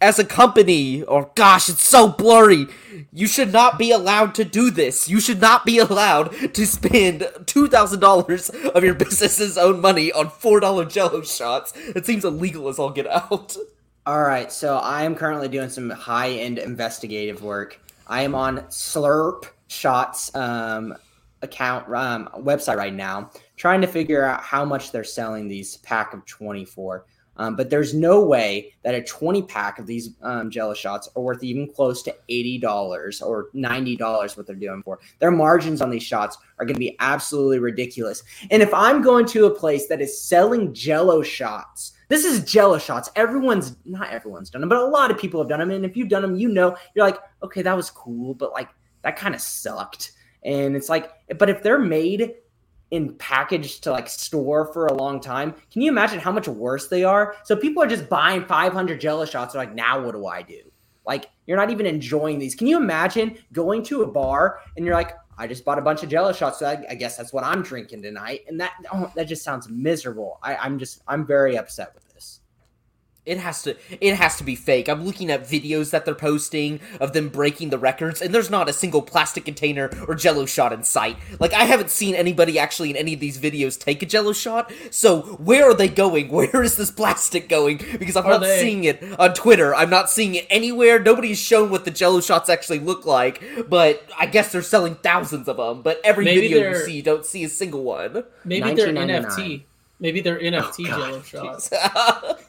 as 0.00 0.18
a 0.18 0.24
company, 0.24 1.02
or 1.02 1.30
gosh, 1.34 1.68
it's 1.68 1.82
so 1.82 2.08
blurry. 2.08 2.66
You 3.12 3.26
should 3.26 3.52
not 3.52 3.78
be 3.78 3.90
allowed 3.90 4.34
to 4.36 4.44
do 4.44 4.70
this. 4.70 5.08
You 5.08 5.20
should 5.20 5.40
not 5.40 5.64
be 5.66 5.78
allowed 5.78 6.54
to 6.54 6.66
spend 6.66 7.20
$2,000 7.20 8.64
of 8.70 8.84
your 8.84 8.94
business's 9.06 9.58
own 9.58 9.80
money 9.80 10.12
on 10.12 10.28
$4 10.28 10.90
jello 10.90 11.22
shots. 11.22 11.72
It 11.76 12.06
seems 12.06 12.24
illegal 12.24 12.68
as 12.68 12.78
all 12.78 12.90
get 12.90 13.06
out. 13.06 13.56
All 14.08 14.22
right, 14.22 14.50
so 14.50 14.78
I 14.78 15.02
am 15.02 15.14
currently 15.14 15.48
doing 15.48 15.68
some 15.68 15.90
high 15.90 16.30
end 16.30 16.56
investigative 16.56 17.42
work. 17.42 17.78
I 18.06 18.22
am 18.22 18.34
on 18.34 18.60
Slurp 18.70 19.44
Shots 19.66 20.34
um, 20.34 20.94
account 21.42 21.94
um, 21.94 22.30
website 22.36 22.78
right 22.78 22.94
now, 22.94 23.30
trying 23.58 23.82
to 23.82 23.86
figure 23.86 24.24
out 24.24 24.40
how 24.40 24.64
much 24.64 24.92
they're 24.92 25.04
selling 25.04 25.46
these 25.46 25.76
pack 25.76 26.14
of 26.14 26.24
24. 26.24 27.04
Um, 27.36 27.54
but 27.54 27.68
there's 27.68 27.92
no 27.92 28.24
way 28.24 28.72
that 28.82 28.94
a 28.94 29.02
20 29.02 29.42
pack 29.42 29.78
of 29.78 29.86
these 29.86 30.08
um, 30.22 30.50
Jello 30.50 30.72
shots 30.72 31.10
are 31.14 31.20
worth 31.20 31.44
even 31.44 31.70
close 31.70 32.02
to 32.04 32.16
$80 32.30 33.20
or 33.20 33.50
$90 33.54 34.36
what 34.38 34.46
they're 34.46 34.56
doing 34.56 34.82
for. 34.82 35.00
Their 35.18 35.32
margins 35.32 35.82
on 35.82 35.90
these 35.90 36.02
shots 36.02 36.38
are 36.58 36.64
going 36.64 36.76
to 36.76 36.80
be 36.80 36.96
absolutely 37.00 37.58
ridiculous. 37.58 38.22
And 38.50 38.62
if 38.62 38.72
I'm 38.72 39.02
going 39.02 39.26
to 39.26 39.44
a 39.44 39.54
place 39.54 39.86
that 39.88 40.00
is 40.00 40.18
selling 40.18 40.72
Jello 40.72 41.20
shots 41.20 41.92
this 42.08 42.24
is 42.24 42.44
jello 42.44 42.78
shots. 42.78 43.10
Everyone's 43.16 43.76
not 43.84 44.10
everyone's 44.10 44.50
done 44.50 44.60
them, 44.60 44.68
but 44.68 44.78
a 44.78 44.84
lot 44.84 45.10
of 45.10 45.18
people 45.18 45.40
have 45.40 45.48
done 45.48 45.60
them. 45.60 45.70
And 45.70 45.84
if 45.84 45.96
you've 45.96 46.08
done 46.08 46.22
them, 46.22 46.36
you 46.36 46.48
know, 46.48 46.76
you're 46.94 47.04
like, 47.04 47.18
okay, 47.42 47.62
that 47.62 47.76
was 47.76 47.90
cool, 47.90 48.34
but 48.34 48.52
like 48.52 48.70
that 49.02 49.16
kind 49.16 49.34
of 49.34 49.40
sucked. 49.40 50.12
And 50.42 50.74
it's 50.74 50.88
like, 50.88 51.12
but 51.38 51.50
if 51.50 51.62
they're 51.62 51.78
made 51.78 52.34
in 52.90 53.14
packaged 53.16 53.84
to 53.84 53.90
like 53.92 54.08
store 54.08 54.72
for 54.72 54.86
a 54.86 54.94
long 54.94 55.20
time, 55.20 55.54
can 55.70 55.82
you 55.82 55.90
imagine 55.90 56.18
how 56.18 56.32
much 56.32 56.48
worse 56.48 56.88
they 56.88 57.04
are? 57.04 57.36
So 57.44 57.54
people 57.54 57.82
are 57.82 57.86
just 57.86 58.08
buying 58.08 58.46
500 58.46 59.00
jello 59.00 59.26
shots. 59.26 59.52
They're 59.52 59.62
like, 59.62 59.74
now 59.74 60.02
what 60.02 60.12
do 60.12 60.26
I 60.26 60.42
do? 60.42 60.60
Like, 61.04 61.30
you're 61.46 61.56
not 61.56 61.70
even 61.70 61.86
enjoying 61.86 62.38
these. 62.38 62.54
Can 62.54 62.66
you 62.66 62.76
imagine 62.76 63.38
going 63.52 63.82
to 63.84 64.02
a 64.02 64.06
bar 64.06 64.60
and 64.76 64.84
you're 64.84 64.94
like, 64.94 65.14
I 65.38 65.46
just 65.46 65.64
bought 65.64 65.78
a 65.78 65.82
bunch 65.82 66.02
of 66.02 66.08
Jello 66.08 66.32
shots. 66.32 66.58
So 66.58 66.66
I, 66.66 66.84
I 66.90 66.94
guess 66.96 67.16
that's 67.16 67.32
what 67.32 67.44
I'm 67.44 67.62
drinking 67.62 68.02
tonight, 68.02 68.40
and 68.48 68.60
that 68.60 68.74
oh, 68.92 69.10
that 69.14 69.28
just 69.28 69.44
sounds 69.44 69.68
miserable. 69.68 70.40
I, 70.42 70.56
I'm 70.56 70.78
just 70.78 71.02
I'm 71.06 71.24
very 71.24 71.56
upset 71.56 71.94
with. 71.94 72.07
It 73.28 73.38
has 73.38 73.62
to 73.62 73.76
it 74.00 74.14
has 74.14 74.36
to 74.36 74.44
be 74.44 74.54
fake. 74.54 74.88
I'm 74.88 75.04
looking 75.04 75.30
at 75.30 75.42
videos 75.42 75.90
that 75.90 76.04
they're 76.04 76.14
posting 76.14 76.80
of 77.00 77.12
them 77.12 77.28
breaking 77.28 77.70
the 77.70 77.78
records 77.78 78.22
and 78.22 78.34
there's 78.34 78.50
not 78.50 78.68
a 78.68 78.72
single 78.72 79.02
plastic 79.02 79.44
container 79.44 79.90
or 80.08 80.14
jello 80.14 80.46
shot 80.46 80.72
in 80.72 80.82
sight. 80.82 81.16
Like 81.38 81.52
I 81.52 81.64
haven't 81.64 81.90
seen 81.90 82.14
anybody 82.14 82.58
actually 82.58 82.90
in 82.90 82.96
any 82.96 83.14
of 83.14 83.20
these 83.20 83.38
videos 83.38 83.78
take 83.78 84.02
a 84.02 84.06
jello 84.06 84.32
shot. 84.32 84.72
So 84.90 85.22
where 85.36 85.64
are 85.64 85.74
they 85.74 85.88
going? 85.88 86.28
Where 86.38 86.62
is 86.62 86.76
this 86.76 86.90
plastic 86.90 87.48
going? 87.48 87.78
Because 87.98 88.16
I'm 88.16 88.24
are 88.24 88.30
not 88.30 88.40
they... 88.42 88.60
seeing 88.60 88.84
it 88.84 89.02
on 89.18 89.34
Twitter. 89.34 89.74
I'm 89.74 89.90
not 89.90 90.08
seeing 90.08 90.36
it 90.36 90.46
anywhere. 90.48 90.98
Nobody's 90.98 91.38
shown 91.38 91.70
what 91.70 91.84
the 91.84 91.90
jello 91.90 92.20
shots 92.20 92.48
actually 92.48 92.78
look 92.78 93.04
like, 93.06 93.42
but 93.68 94.08
I 94.16 94.26
guess 94.26 94.52
they're 94.52 94.62
selling 94.62 94.94
thousands 94.96 95.48
of 95.48 95.56
them, 95.56 95.82
but 95.82 96.00
every 96.04 96.24
Maybe 96.24 96.42
video 96.42 96.70
you 96.70 96.76
see 96.84 96.94
you 96.94 97.02
don't 97.02 97.26
see 97.26 97.44
a 97.44 97.48
single 97.48 97.82
one. 97.82 98.24
Maybe 98.44 98.72
they're 98.74 98.92
NFT. 98.92 99.62
Maybe 100.00 100.20
they're 100.20 100.38
NFT 100.38 100.86
oh, 100.92 101.20
Jello 101.20 101.22
shots. 101.22 101.70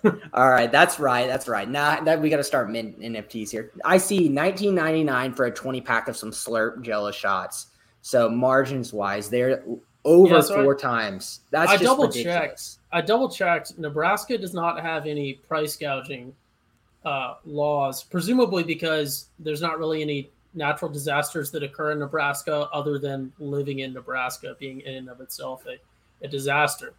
All 0.34 0.50
right, 0.50 0.72
that's 0.72 1.00
right. 1.00 1.28
That's 1.28 1.48
right. 1.48 1.70
Now 1.70 2.02
that 2.02 2.22
we 2.22 2.30
got 2.30 2.38
to 2.38 2.44
start 2.44 2.70
mint 2.70 3.00
NFTs 3.00 3.50
here. 3.50 3.72
I 3.86 3.98
see 3.98 4.30
19.99 4.30 5.36
for 5.36 5.46
a 5.46 5.52
20 5.52 5.82
pack 5.82 6.08
of 6.08 6.18
some 6.18 6.32
Slurp 6.32 6.82
Jello 6.82 7.12
shots. 7.12 7.68
So 8.02 8.30
margins 8.30 8.94
wise, 8.94 9.30
they're 9.30 9.64
over 10.06 10.36
yeah, 10.36 10.42
so 10.42 10.64
four 10.64 10.76
I, 10.76 10.80
times. 10.80 11.42
That's 11.52 11.72
I 11.72 11.78
double 11.78 12.08
ridiculous. 12.08 12.78
checked. 12.78 12.86
I 12.92 13.02
double 13.02 13.30
checked. 13.30 13.78
Nebraska 13.78 14.38
does 14.38 14.54
not 14.54 14.82
have 14.82 15.06
any 15.06 15.34
price 15.34 15.76
gouging 15.76 16.34
uh, 17.06 17.36
laws, 17.46 18.04
presumably 18.04 18.64
because 18.64 19.30
there's 19.40 19.62
not 19.62 19.80
really 19.80 20.02
any 20.02 20.30
natural 20.54 20.92
disasters 20.92 21.52
that 21.52 21.62
occur 21.64 21.92
in 21.92 22.00
Nebraska 22.00 22.68
other 22.74 22.98
than 22.98 23.32
living 23.38 23.80
in 23.80 23.94
Nebraska 23.94 24.56
being 24.60 24.82
in 24.82 24.96
and 24.96 25.10
of 25.10 25.22
itself 25.22 25.64
a, 25.68 26.26
a 26.26 26.28
disaster 26.28 26.94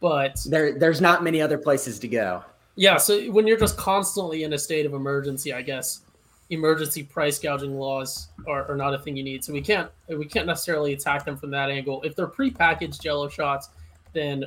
but 0.00 0.38
there 0.46 0.78
there's 0.78 1.00
not 1.00 1.24
many 1.24 1.40
other 1.40 1.58
places 1.58 1.98
to 2.00 2.08
go. 2.08 2.44
Yeah, 2.76 2.98
so 2.98 3.30
when 3.32 3.46
you're 3.46 3.58
just 3.58 3.76
constantly 3.78 4.44
in 4.44 4.52
a 4.52 4.58
state 4.58 4.84
of 4.84 4.92
emergency, 4.92 5.52
I 5.52 5.62
guess 5.62 6.02
emergency 6.50 7.02
price 7.02 7.38
gouging 7.38 7.76
laws 7.76 8.28
are, 8.46 8.70
are 8.70 8.76
not 8.76 8.94
a 8.94 8.98
thing 8.98 9.16
you 9.16 9.22
need. 9.22 9.42
So 9.42 9.52
we 9.52 9.62
can't 9.62 9.90
we 10.08 10.26
can't 10.26 10.46
necessarily 10.46 10.92
attack 10.92 11.24
them 11.24 11.36
from 11.36 11.50
that 11.50 11.70
angle. 11.70 12.02
If 12.02 12.14
they're 12.14 12.28
prepackaged 12.28 13.00
Jello 13.00 13.28
shots, 13.28 13.70
then 14.12 14.44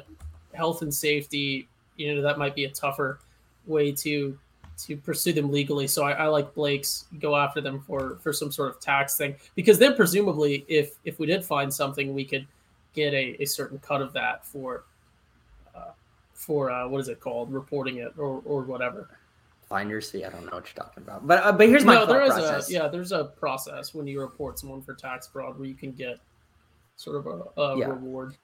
health 0.54 0.82
and 0.82 0.94
safety, 0.94 1.68
you 1.98 2.15
know, 2.15 2.22
that 2.22 2.38
might 2.38 2.56
be 2.56 2.65
a 2.65 2.70
tougher 2.70 3.20
way 3.65 3.92
to 3.94 4.38
to 4.86 4.96
pursue 4.96 5.34
them 5.34 5.52
legally. 5.52 5.88
So 5.88 6.06
I, 6.06 6.12
I, 6.12 6.28
like 6.28 6.54
Blake's 6.54 7.06
go 7.20 7.36
after 7.36 7.60
them 7.60 7.82
for 7.82 8.18
for 8.22 8.32
some 8.32 8.52
sort 8.52 8.70
of 8.70 8.80
tax 8.80 9.18
thing 9.18 9.36
because 9.56 9.78
then 9.78 9.96
presumably 9.96 10.65
if 10.68 10.94
if 11.04 11.20
we 11.20 11.26
did 11.26 11.44
find 11.44 11.74
something, 11.74 12.13
we 12.13 12.26
could 12.26 12.48
get 12.94 13.13
a, 13.13 13.42
a 13.42 13.46
certain 13.46 13.80
cut 13.80 14.02
of 14.02 14.13
that 14.13 14.46
for 14.46 14.84
for 16.39 16.71
uh, 16.71 16.88
what 16.88 17.02
is 17.02 17.10
it 17.10 17.19
called, 17.19 17.52
reporting 17.52 17.97
it 17.97 18.13
or 18.17 18.41
or 18.45 18.63
whatever. 18.63 19.10
Finder's 19.67 20.10
fee. 20.10 20.23
I 20.23 20.30
don't 20.30 20.45
know 20.45 20.56
what 20.56 20.65
you're 20.65 20.84
talking 20.84 21.04
about, 21.04 21.28
but 21.28 21.43
uh, 21.43 21.52
but 21.52 21.67
here's 21.67 21.84
my 21.84 21.95
no, 21.95 22.06
there 22.06 22.23
is 22.23 22.34
process. 22.34 22.69
a 22.69 22.73
yeah, 22.73 22.88
there's 22.88 23.12
a 23.12 23.25
process 23.25 23.93
when 23.93 24.08
you 24.08 24.21
report 24.21 24.58
someone 24.58 24.82
for 24.82 24.95
tax 24.95 25.28
fraud 25.28 25.60
where 25.60 25.67
you 25.67 25.75
can 25.75 25.91
get 25.91 26.17
sort 26.95 27.17
of 27.17 27.28
a, 27.28 27.62
a 27.62 27.78
yeah. 27.78 27.86
reward 27.88 28.36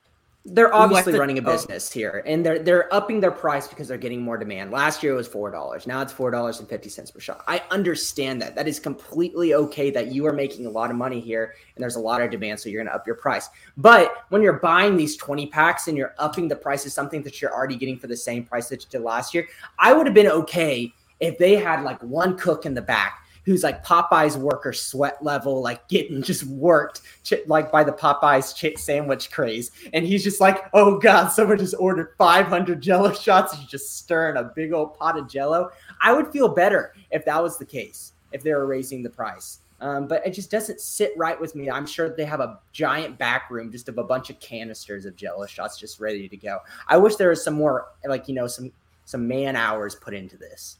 they're 0.47 0.73
obviously 0.73 1.11
the, 1.11 1.19
running 1.19 1.39
a 1.39 1.41
oh. 1.41 1.45
business 1.45 1.89
oh. 1.91 1.99
here 1.99 2.23
and 2.27 2.45
they're 2.45 2.59
they're 2.59 2.93
upping 2.93 3.19
their 3.19 3.31
price 3.31 3.67
because 3.67 3.87
they're 3.87 3.97
getting 3.97 4.21
more 4.21 4.37
demand. 4.37 4.71
Last 4.71 5.01
year 5.01 5.13
it 5.13 5.15
was 5.15 5.27
four 5.27 5.49
dollars. 5.49 5.87
Now 5.87 6.01
it's 6.01 6.13
four 6.13 6.29
dollars 6.29 6.59
and 6.59 6.69
fifty 6.69 6.87
cents 6.89 7.09
per 7.09 7.19
shot. 7.19 7.43
I 7.47 7.63
understand 7.71 8.41
that. 8.43 8.55
That 8.55 8.67
is 8.67 8.79
completely 8.79 9.55
okay 9.55 9.89
that 9.89 10.11
you 10.11 10.25
are 10.27 10.33
making 10.33 10.67
a 10.67 10.69
lot 10.69 10.91
of 10.91 10.97
money 10.97 11.19
here 11.19 11.55
and 11.75 11.81
there's 11.81 11.95
a 11.95 11.99
lot 11.99 12.21
of 12.21 12.29
demand, 12.29 12.59
so 12.59 12.69
you're 12.69 12.83
gonna 12.83 12.95
up 12.95 13.07
your 13.07 13.15
price. 13.15 13.49
But 13.75 14.25
when 14.29 14.43
you're 14.43 14.59
buying 14.59 14.95
these 14.95 15.17
20 15.17 15.47
packs 15.47 15.87
and 15.87 15.97
you're 15.97 16.13
upping 16.19 16.47
the 16.47 16.55
price 16.55 16.85
of 16.85 16.91
something 16.91 17.23
that 17.23 17.41
you're 17.41 17.53
already 17.53 17.75
getting 17.75 17.97
for 17.97 18.07
the 18.07 18.17
same 18.17 18.43
price 18.43 18.69
that 18.69 18.83
you 18.83 18.89
did 18.89 19.01
last 19.01 19.33
year, 19.33 19.47
I 19.79 19.93
would 19.93 20.05
have 20.05 20.15
been 20.15 20.27
okay 20.27 20.93
if 21.19 21.37
they 21.39 21.55
had 21.55 21.83
like 21.83 22.01
one 22.03 22.37
cook 22.37 22.65
in 22.65 22.75
the 22.75 22.81
back 22.81 23.24
who's 23.45 23.63
like 23.63 23.85
Popeye's 23.85 24.37
worker 24.37 24.73
sweat 24.73 25.23
level, 25.23 25.61
like 25.61 25.87
getting 25.87 26.21
just 26.21 26.43
worked 26.45 27.01
like 27.47 27.71
by 27.71 27.83
the 27.83 27.93
Popeye's 27.93 28.81
sandwich 28.81 29.31
craze. 29.31 29.71
And 29.93 30.05
he's 30.05 30.23
just 30.23 30.41
like, 30.41 30.65
oh 30.73 30.97
God, 30.99 31.29
someone 31.29 31.57
just 31.57 31.75
ordered 31.79 32.13
500 32.17 32.81
jello 32.81 33.13
shots. 33.13 33.55
He's 33.55 33.67
just 33.67 33.97
stirring 33.97 34.37
a 34.37 34.51
big 34.55 34.73
old 34.73 34.97
pot 34.97 35.17
of 35.17 35.29
jello. 35.29 35.69
I 36.01 36.13
would 36.13 36.31
feel 36.31 36.49
better 36.49 36.93
if 37.11 37.25
that 37.25 37.41
was 37.41 37.57
the 37.57 37.65
case, 37.65 38.13
if 38.31 38.43
they 38.43 38.53
were 38.53 38.65
raising 38.65 39.03
the 39.03 39.09
price. 39.09 39.59
Um, 39.81 40.07
but 40.07 40.25
it 40.25 40.31
just 40.31 40.49
doesn't 40.49 40.79
sit 40.79 41.11
right 41.17 41.39
with 41.39 41.53
me. 41.53 41.69
I'm 41.69 41.85
sure 41.85 42.09
they 42.09 42.25
have 42.25 42.39
a 42.39 42.59
giant 42.71 43.17
back 43.17 43.51
room 43.51 43.71
just 43.71 43.89
of 43.89 43.97
a 43.97 44.03
bunch 44.03 44.29
of 44.29 44.39
canisters 44.39 45.05
of 45.05 45.17
Jello 45.17 45.45
shots 45.45 45.77
just 45.77 45.99
ready 45.99 46.29
to 46.29 46.37
go. 46.37 46.59
I 46.87 46.97
wish 46.97 47.17
there 47.17 47.29
was 47.29 47.43
some 47.43 47.55
more, 47.55 47.87
like 48.05 48.27
you 48.27 48.35
know, 48.35 48.47
some 48.47 48.71
some 49.03 49.27
man 49.27 49.55
hours 49.55 49.93
put 49.93 50.13
into 50.13 50.37
this. 50.37 50.77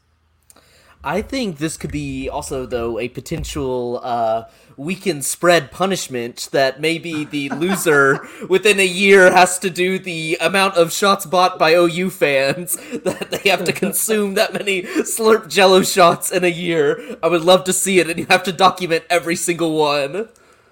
I 1.06 1.22
think 1.22 1.58
this 1.58 1.76
could 1.76 1.92
be 1.92 2.28
also 2.28 2.66
though 2.66 2.98
a 2.98 3.08
potential 3.08 4.00
uh, 4.02 4.46
weekend 4.76 5.24
spread 5.24 5.70
punishment 5.70 6.48
that 6.50 6.80
maybe 6.80 7.24
the 7.24 7.48
loser 7.60 8.26
within 8.48 8.80
a 8.80 8.86
year 8.86 9.30
has 9.30 9.60
to 9.60 9.70
do 9.70 10.00
the 10.00 10.36
amount 10.40 10.74
of 10.74 10.92
shots 10.92 11.24
bought 11.24 11.60
by 11.60 11.74
OU 11.74 12.10
fans 12.10 12.74
that 13.04 13.30
they 13.30 13.48
have 13.48 13.62
to 13.66 13.72
consume 13.72 14.34
that 14.34 14.52
many 14.52 14.82
slurp 14.82 15.48
jello 15.48 15.84
shots 15.84 16.32
in 16.32 16.42
a 16.42 16.48
year. 16.48 17.16
I 17.22 17.28
would 17.28 17.42
love 17.42 17.62
to 17.64 17.72
see 17.72 18.00
it 18.00 18.10
and 18.10 18.18
you 18.18 18.26
have 18.28 18.42
to 18.42 18.52
document 18.52 19.04
every 19.08 19.36
single 19.36 19.76
one. 19.78 20.28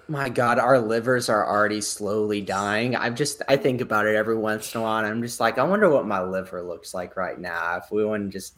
My 0.09 0.27
God, 0.27 0.59
our 0.59 0.79
livers 0.79 1.29
are 1.29 1.47
already 1.47 1.79
slowly 1.79 2.41
dying. 2.41 2.93
I'm 2.93 3.15
just, 3.15 3.41
I 3.47 3.55
think 3.55 3.79
about 3.79 4.05
it 4.05 4.17
every 4.17 4.35
once 4.35 4.75
in 4.75 4.81
a 4.81 4.83
while. 4.83 4.97
And 4.97 5.07
I'm 5.07 5.21
just 5.21 5.39
like, 5.39 5.57
I 5.57 5.63
wonder 5.63 5.89
what 5.89 6.05
my 6.05 6.21
liver 6.21 6.61
looks 6.61 6.93
like 6.93 7.15
right 7.15 7.39
now 7.39 7.77
if 7.77 7.89
we 7.89 8.03
wouldn't 8.03 8.33
just 8.33 8.55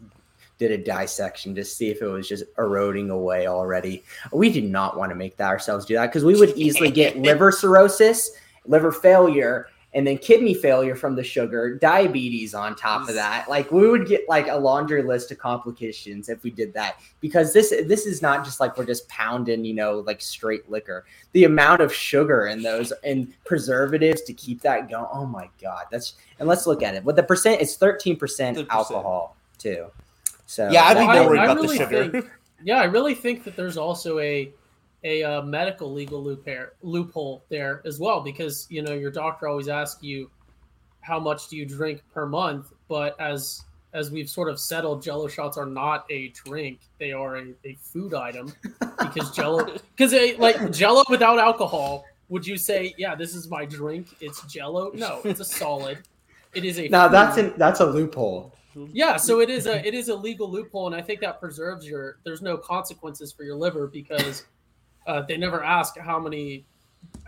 did 0.58 0.72
a 0.72 0.78
dissection 0.78 1.54
to 1.56 1.64
see 1.64 1.90
if 1.90 2.02
it 2.02 2.08
was 2.08 2.28
just 2.28 2.44
eroding 2.58 3.10
away 3.10 3.48
already. 3.48 4.04
We 4.32 4.52
did 4.52 4.70
not 4.70 4.98
want 4.98 5.12
to 5.12 5.16
make 5.16 5.38
that 5.38 5.50
ourselves 5.50 5.86
do 5.86 5.96
that 5.96 6.08
because 6.08 6.26
we 6.26 6.40
would 6.40 6.58
easily 6.58 6.92
get 6.92 7.18
liver 7.20 7.52
cirrhosis, 7.52 8.32
liver 8.66 8.92
failure, 8.92 9.68
and 9.94 10.06
then 10.06 10.18
kidney 10.18 10.54
failure 10.54 10.96
from 10.96 11.16
the 11.16 11.24
sugar, 11.24 11.76
diabetes 11.76 12.54
on 12.54 12.76
top 12.76 13.08
of 13.08 13.16
that. 13.16 13.50
Like 13.50 13.72
we 13.72 13.88
would 13.88 14.08
get 14.08 14.28
like 14.28 14.48
a 14.48 14.56
laundry 14.56 15.02
list 15.02 15.32
of 15.32 15.38
complications 15.38 16.30
if 16.30 16.44
we 16.44 16.52
did 16.52 16.74
that 16.74 17.00
because 17.20 17.54
this 17.54 17.70
this 17.70 18.06
is 18.06 18.22
not 18.22 18.44
just 18.44 18.60
like 18.60 18.78
we're 18.78 18.86
just 18.86 19.08
pounding, 19.10 19.64
you 19.64 19.74
know, 19.74 20.00
like 20.00 20.22
straight 20.22 20.70
liquor. 20.70 21.06
The 21.32 21.46
amount 21.46 21.82
of 21.82 21.94
sugar 21.94 22.48
in 22.48 22.62
those 22.62 22.92
and 23.04 23.34
preservatives 23.46 24.22
to 24.24 24.34
keep 24.34 24.62
that 24.62 24.90
going. 24.90 25.08
Oh 25.12 25.26
my 25.26 25.50
god, 25.62 25.86
that's 25.90 26.14
and 26.40 26.48
let's 26.48 26.68
look 26.68 26.84
at 26.84 26.94
it. 26.94 27.04
What 27.04 27.16
the 27.16 27.24
percent 27.24 27.62
is 27.62 27.78
13% 27.78 28.68
alcohol 28.70 29.36
too. 29.58 29.88
So 30.48 30.70
yeah, 30.72 30.86
I'd 30.86 30.94
be 30.98 31.06
Well, 31.06 31.28
worried 31.28 31.40
I 31.40 31.44
about 31.46 31.58
really 31.58 31.78
the 31.78 31.84
sugar. 31.84 32.10
think- 32.10 32.32
yeah, 32.64 32.80
I 32.80 32.86
really 32.86 33.14
think 33.14 33.44
that 33.44 33.56
there's 33.56 33.78
also 33.78 34.18
a 34.20 34.52
a 35.04 35.22
uh, 35.24 35.42
medical 35.44 35.94
legal 35.94 36.24
loop 36.24 36.48
loophole 36.82 37.44
there 37.50 37.84
as 37.86 38.00
well 38.00 38.22
because 38.22 38.66
you 38.72 38.82
know 38.82 38.94
your 38.94 39.12
doctor 39.12 39.48
always 39.48 39.68
asks 39.68 40.02
you 40.02 40.32
how 41.02 41.20
much 41.20 41.50
do 41.50 41.56
you 41.56 41.66
drink 41.66 42.02
per 42.14 42.26
month, 42.26 42.74
but 42.88 43.20
as 43.20 43.64
as 43.94 44.10
we've 44.12 44.30
sort 44.30 44.50
of 44.50 44.60
settled, 44.60 45.02
Jello 45.02 45.28
shots 45.28 45.58
are 45.58 45.66
not 45.66 46.06
a 46.10 46.30
drink; 46.30 46.80
they 47.00 47.12
are 47.12 47.38
a, 47.38 47.54
a 47.66 47.78
food 47.82 48.14
item 48.14 48.52
because 49.00 49.32
Jello 49.36 49.66
because 49.96 50.14
like 50.40 50.72
Jello 50.72 51.04
without 51.10 51.40
alcohol. 51.40 52.06
Would 52.30 52.46
you 52.46 52.58
say, 52.58 52.94
yeah, 52.98 53.16
this 53.16 53.34
is 53.34 53.50
my 53.50 53.64
drink? 53.64 54.08
It's 54.20 54.42
Jello? 54.52 54.92
No, 54.94 55.22
it's 55.24 55.40
a 55.40 55.46
solid. 55.46 56.00
It 56.54 56.66
is 56.66 56.78
a 56.78 56.90
now 56.90 57.08
food. 57.08 57.14
that's 57.14 57.38
an 57.38 57.54
that's 57.58 57.80
a 57.80 57.86
loophole. 57.86 58.54
Yeah, 58.92 59.18
so 59.18 59.40
it 59.40 59.50
is 59.50 59.66
a 59.66 59.86
it 59.86 59.94
is 59.94 60.10
a 60.10 60.16
legal 60.16 60.50
loophole, 60.50 60.88
and 60.88 60.96
I 60.96 61.02
think 61.02 61.22
that 61.22 61.40
preserves 61.40 61.88
your. 61.88 62.18
There's 62.24 62.42
no 62.42 62.58
consequences 62.58 63.32
for 63.32 63.44
your 63.44 63.56
liver 63.56 63.88
because 63.88 64.46
uh, 65.08 65.22
they 65.22 65.38
never 65.38 65.64
ask 65.64 65.98
how 65.98 66.20
many 66.20 66.66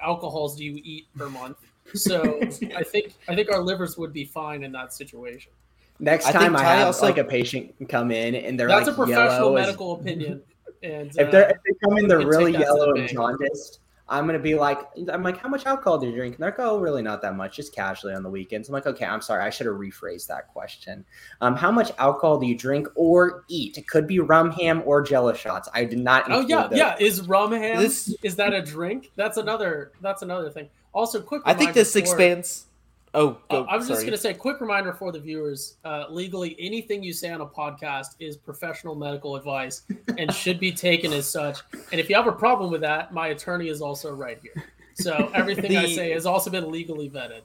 alcohols 0.04 0.56
do 0.56 0.64
you 0.64 0.80
eat 0.84 1.08
per 1.18 1.30
month. 1.30 1.58
So 1.94 2.40
I 2.76 2.84
think 2.84 3.14
I 3.28 3.36
think 3.36 3.52
our 3.52 3.62
livers 3.62 3.98
would 3.98 4.14
be 4.14 4.26
fine 4.26 4.64
in 4.64 4.72
that 4.74 4.94
situation. 4.94 5.52
Next 6.00 6.28
I 6.28 6.32
time 6.32 6.56
I 6.56 6.62
Ty 6.64 6.76
have 6.76 6.88
also- 6.88 7.06
like 7.06 7.18
a 7.18 7.24
patient 7.24 7.74
come 7.90 8.12
in 8.12 8.36
and 8.36 8.60
they're 8.60 8.68
That's 8.68 8.88
like 8.88 8.94
a 8.94 8.98
professional 8.98 9.26
yellow 9.26 9.56
as- 9.58 9.66
medical 9.68 9.94
opinion, 10.00 10.42
and 10.84 11.10
if 11.18 11.28
uh, 11.28 11.32
they're 11.32 11.50
if 11.50 11.58
they 11.64 11.74
come 11.84 11.98
in 11.98 12.08
they're 12.08 12.26
really 12.26 12.52
take 12.54 12.62
the 12.62 12.66
yellow 12.66 12.94
and 12.94 13.10
jaundiced, 13.10 13.80
I'm 14.10 14.26
gonna 14.26 14.40
be 14.40 14.56
like, 14.56 14.80
I'm 15.12 15.22
like, 15.24 15.38
how 15.38 15.50
much 15.50 15.66
alcohol 15.66 15.98
do 16.00 16.08
you 16.08 16.16
drink? 16.16 16.36
And 16.36 16.44
they're 16.44 16.50
like, 16.50 16.60
oh, 16.60 16.80
really 16.80 17.02
not 17.02 17.22
that 17.22 17.36
much, 17.36 17.56
just 17.56 17.74
casually 17.76 18.14
on 18.14 18.24
the 18.24 18.30
weekends. 18.30 18.68
I'm 18.68 18.74
like, 18.74 18.88
okay, 18.88 19.06
I'm 19.06 19.22
sorry, 19.22 19.44
I 19.44 19.50
should 19.50 19.68
have 19.68 19.76
rephrased 19.76 20.28
that 20.28 20.48
question. 20.48 21.06
Um, 21.42 21.56
how 21.56 21.72
much 21.72 21.92
alcohol 21.98 22.40
do 22.40 22.48
you 22.48 22.58
drink 22.58 22.88
or 22.96 23.44
eat? 23.48 23.78
It 23.78 23.88
could 23.88 24.08
be 24.08 24.20
rum 24.20 24.52
ham 24.52 24.82
or 24.86 25.02
Jello 25.02 25.34
shots. 25.34 25.70
I 25.74 25.86
did 25.86 26.00
not. 26.00 26.26
oh 26.30 26.42
yeah, 26.42 26.68
those. 26.68 26.78
yeah. 26.80 26.96
Is 27.00 27.28
rum 27.28 27.52
ham? 27.52 27.78
This- 27.78 28.16
is 28.24 28.36
that 28.38 28.54
a 28.54 28.62
drink? 28.62 29.12
That's 29.16 29.38
another. 29.38 29.92
That's 30.02 30.22
another 30.22 30.50
thing. 30.50 30.70
Also, 30.94 31.22
quick. 31.22 31.44
I 31.46 31.54
think 31.54 31.74
this 31.74 31.94
for- 31.94 32.00
expands. 32.00 32.66
Oh, 33.14 33.38
Uh, 33.50 33.62
I 33.64 33.76
was 33.76 33.88
just 33.88 34.02
going 34.02 34.12
to 34.12 34.18
say, 34.18 34.34
quick 34.34 34.62
reminder 34.62 34.94
for 34.94 35.12
the 35.12 35.20
viewers: 35.20 35.78
uh, 35.84 36.06
legally, 36.10 36.56
anything 36.60 37.02
you 37.04 37.12
say 37.14 37.32
on 37.32 37.42
a 37.42 37.46
podcast 37.46 38.16
is 38.20 38.38
professional 38.38 38.94
medical 38.96 39.36
advice 39.36 39.82
and 40.18 40.32
should 40.34 40.60
be 40.60 40.72
taken 40.72 41.12
as 41.14 41.30
such. 41.30 41.60
And 41.92 42.00
if 42.00 42.10
you 42.10 42.16
have 42.16 42.28
a 42.28 42.32
problem 42.32 42.72
with 42.72 42.82
that, 42.82 43.14
my 43.14 43.30
attorney 43.30 43.70
is 43.70 43.82
also 43.82 44.14
right 44.14 44.40
here. 44.42 44.64
So 44.96 45.32
everything 45.34 45.76
I 45.78 45.88
say 45.88 46.12
has 46.12 46.26
also 46.26 46.50
been 46.52 46.70
legally 46.72 47.10
vetted. 47.10 47.42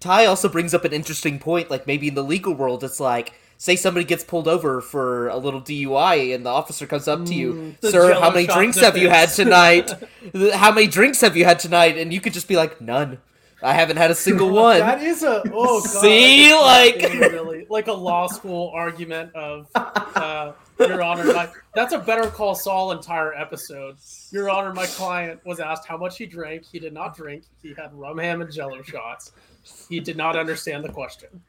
Ty 0.00 0.26
also 0.26 0.48
brings 0.48 0.74
up 0.74 0.84
an 0.84 0.92
interesting 0.92 1.38
point. 1.38 1.70
Like 1.70 1.86
maybe 1.86 2.08
in 2.08 2.14
the 2.14 2.24
legal 2.24 2.52
world, 2.54 2.82
it's 2.82 2.98
like, 3.00 3.32
say 3.58 3.76
somebody 3.76 4.04
gets 4.04 4.24
pulled 4.24 4.48
over 4.48 4.80
for 4.80 5.28
a 5.28 5.36
little 5.36 5.60
DUI, 5.62 6.34
and 6.34 6.44
the 6.44 6.50
officer 6.50 6.86
comes 6.86 7.06
up 7.06 7.24
to 7.26 7.34
you, 7.34 7.76
Mm, 7.82 7.90
sir, 7.90 8.14
how 8.14 8.30
many 8.30 8.46
drinks 8.46 8.80
have 8.80 8.96
you 8.98 9.08
had 9.08 9.28
tonight? 9.30 9.92
how 10.54 10.72
many 10.72 10.86
drinks 10.88 11.20
have 11.20 11.36
you 11.36 11.44
had 11.44 11.58
tonight? 11.58 11.96
And 11.96 12.12
you 12.12 12.20
could 12.20 12.32
just 12.32 12.48
be 12.48 12.56
like, 12.56 12.80
none. 12.80 13.18
I 13.64 13.72
haven't 13.72 13.96
had 13.96 14.10
a 14.10 14.14
single 14.26 14.50
one. 14.50 14.78
That 14.78 15.02
is 15.02 15.22
a 15.22 15.42
oh 15.52 15.80
god, 15.80 16.00
See, 16.02 16.54
like- 16.54 17.02
really 17.32 17.66
like 17.70 17.86
a 17.88 17.92
law 17.92 18.26
school 18.26 18.70
argument 18.74 19.34
of 19.34 19.68
uh, 19.74 20.52
Your 20.78 21.02
Honor. 21.02 21.24
My, 21.32 21.48
that's 21.74 21.92
a 21.92 21.98
Better 21.98 22.28
Call 22.28 22.54
Saul 22.54 22.92
entire 22.92 23.32
episode. 23.34 23.96
Your 24.30 24.50
Honor, 24.50 24.72
my 24.72 24.86
client 24.86 25.40
was 25.44 25.60
asked 25.60 25.86
how 25.86 25.96
much 25.96 26.18
he 26.18 26.26
drank. 26.26 26.64
He 26.64 26.78
did 26.78 26.92
not 26.92 27.16
drink. 27.16 27.44
He 27.62 27.74
had 27.74 27.92
rum 27.94 28.18
ham 28.18 28.42
and 28.42 28.52
Jello 28.52 28.82
shots. 28.82 29.32
He 29.88 29.98
did 29.98 30.16
not 30.16 30.36
understand 30.36 30.84
the 30.84 30.90
question. 30.90 31.42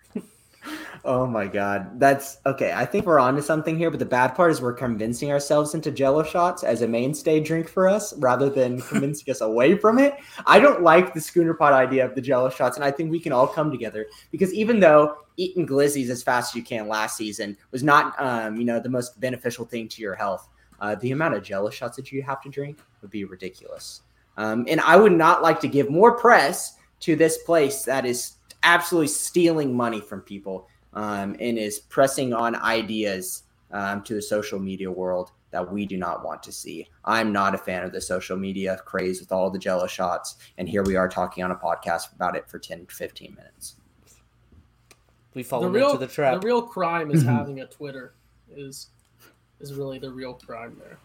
Oh 1.04 1.28
my 1.28 1.45
god, 1.45 1.99
that's 1.99 2.38
okay. 2.45 2.73
I 2.73 2.86
think 2.86 3.06
we're 3.06 3.19
onto 3.19 3.41
something 3.41 3.78
here, 3.78 3.91
but 3.91 3.99
the 3.99 4.06
bad 4.06 4.30
part 4.30 4.51
is 4.51 4.62
we're 4.62 4.73
convincing 4.73 5.32
ourselves 5.32 5.75
into 5.75 5.91
Jello 5.91 6.23
shots 6.23 6.63
as 6.63 6.82
a 6.82 6.88
mainstay 6.88 7.39
drink 7.39 7.69
for 7.69 7.88
us, 7.88 8.17
rather 8.17 8.49
than 8.49 8.82
convincing 8.89 9.32
us 9.32 9.41
away 9.41 9.78
from 9.78 9.99
it. 9.99 10.15
I 10.47 10.60
don't 10.60 10.82
like 10.82 11.13
the 11.13 11.21
schooner 11.21 11.54
pot 11.54 11.73
idea 11.73 12.06
of 12.06 12.15
the 12.15 12.21
Jello 12.21 12.49
shots, 12.49 12.78
and 12.78 12.84
I 12.84 12.89
think 12.89 13.12
we 13.12 13.19
can 13.19 13.32
all 13.32 13.47
come 13.47 13.69
together 13.69 14.08
because 14.32 14.54
even 14.54 14.80
though 14.80 15.17
eating 15.38 15.67
glizzies 15.67 16.10
as 16.10 16.23
fast 16.23 16.51
as 16.51 16.56
you 16.56 16.63
can 16.63 16.88
last 16.88 17.17
season 17.17 17.56
was 17.71 17.84
not, 17.84 18.19
um, 18.19 18.56
you 18.56 18.65
know, 18.65 18.80
the 18.80 18.89
most 18.89 19.19
beneficial 19.19 19.65
thing 19.65 19.88
to 19.89 20.01
your 20.01 20.15
health, 20.15 20.49
uh, 20.80 20.95
the 20.95 21.12
amount 21.12 21.36
of 21.36 21.43
Jello 21.43 21.69
shots 21.69 21.95
that 21.97 22.12
you 22.12 22.23
have 22.23 22.41
to 22.41 22.49
drink 22.49 22.80
would 23.01 23.12
be 23.12 23.25
ridiculous. 23.25 24.01
Um, 24.38 24.65
and 24.67 24.82
I 24.82 24.97
would 24.97 25.13
not 25.13 25.41
like 25.41 25.60
to 25.62 25.67
give 25.67 25.89
more 25.89 26.17
press 26.17 26.78
to 27.01 27.15
this 27.15 27.38
place 27.43 27.84
that 27.84 28.06
is 28.06 28.35
absolutely 28.65 29.08
stealing 29.08 29.73
money 29.73 30.01
from 30.01 30.21
people 30.21 30.67
um, 30.93 31.36
and 31.39 31.58
is 31.58 31.80
pressing 31.80 32.34
on 32.34 32.56
ideas 32.58 33.43
um, 33.71 34.04
to 34.04 34.13
the 34.15 34.21
social 34.21 34.60
media 34.60 34.91
world 34.91 35.32
that 35.51 35.71
we 35.71 35.86
do 35.86 35.95
not 35.95 36.25
want 36.25 36.43
to 36.43 36.51
see. 36.51 36.88
I'm 37.06 37.32
not 37.32 37.56
a 37.56 37.58
fan 37.58 37.84
of 37.84 37.93
the 37.93 38.01
social 38.01 38.36
media 38.36 38.78
craze 38.86 39.21
with 39.21 39.32
all 39.32 39.49
the 39.49 39.60
jello 39.60 39.88
shots. 39.88 40.36
And 40.58 40.67
here 40.67 40.84
we 40.84 40.97
are 40.97 41.08
talking 41.08 41.43
on 41.43 41.51
a 41.51 41.56
podcast 41.56 42.13
about 42.13 42.36
it 42.36 42.49
for 42.49 42.60
10 42.60 42.86
to 42.86 42.93
15 42.93 43.36
minutes. 43.36 43.75
We 45.34 45.43
The 45.43 45.49
fallen 45.49 45.71
real, 45.71 45.91
into 45.91 46.06
the 46.06 46.12
trap. 46.12 46.41
the 46.41 46.47
real 46.47 46.62
crime 46.62 47.12
is 47.12 47.23
having 47.23 47.62
a 47.62 47.67
Twitter. 47.67 48.13
Is 48.56 48.88
is 49.60 49.73
really 49.73 49.99
the 49.99 50.12
real 50.12 50.34
crime 50.34 50.80
there. 50.80 50.97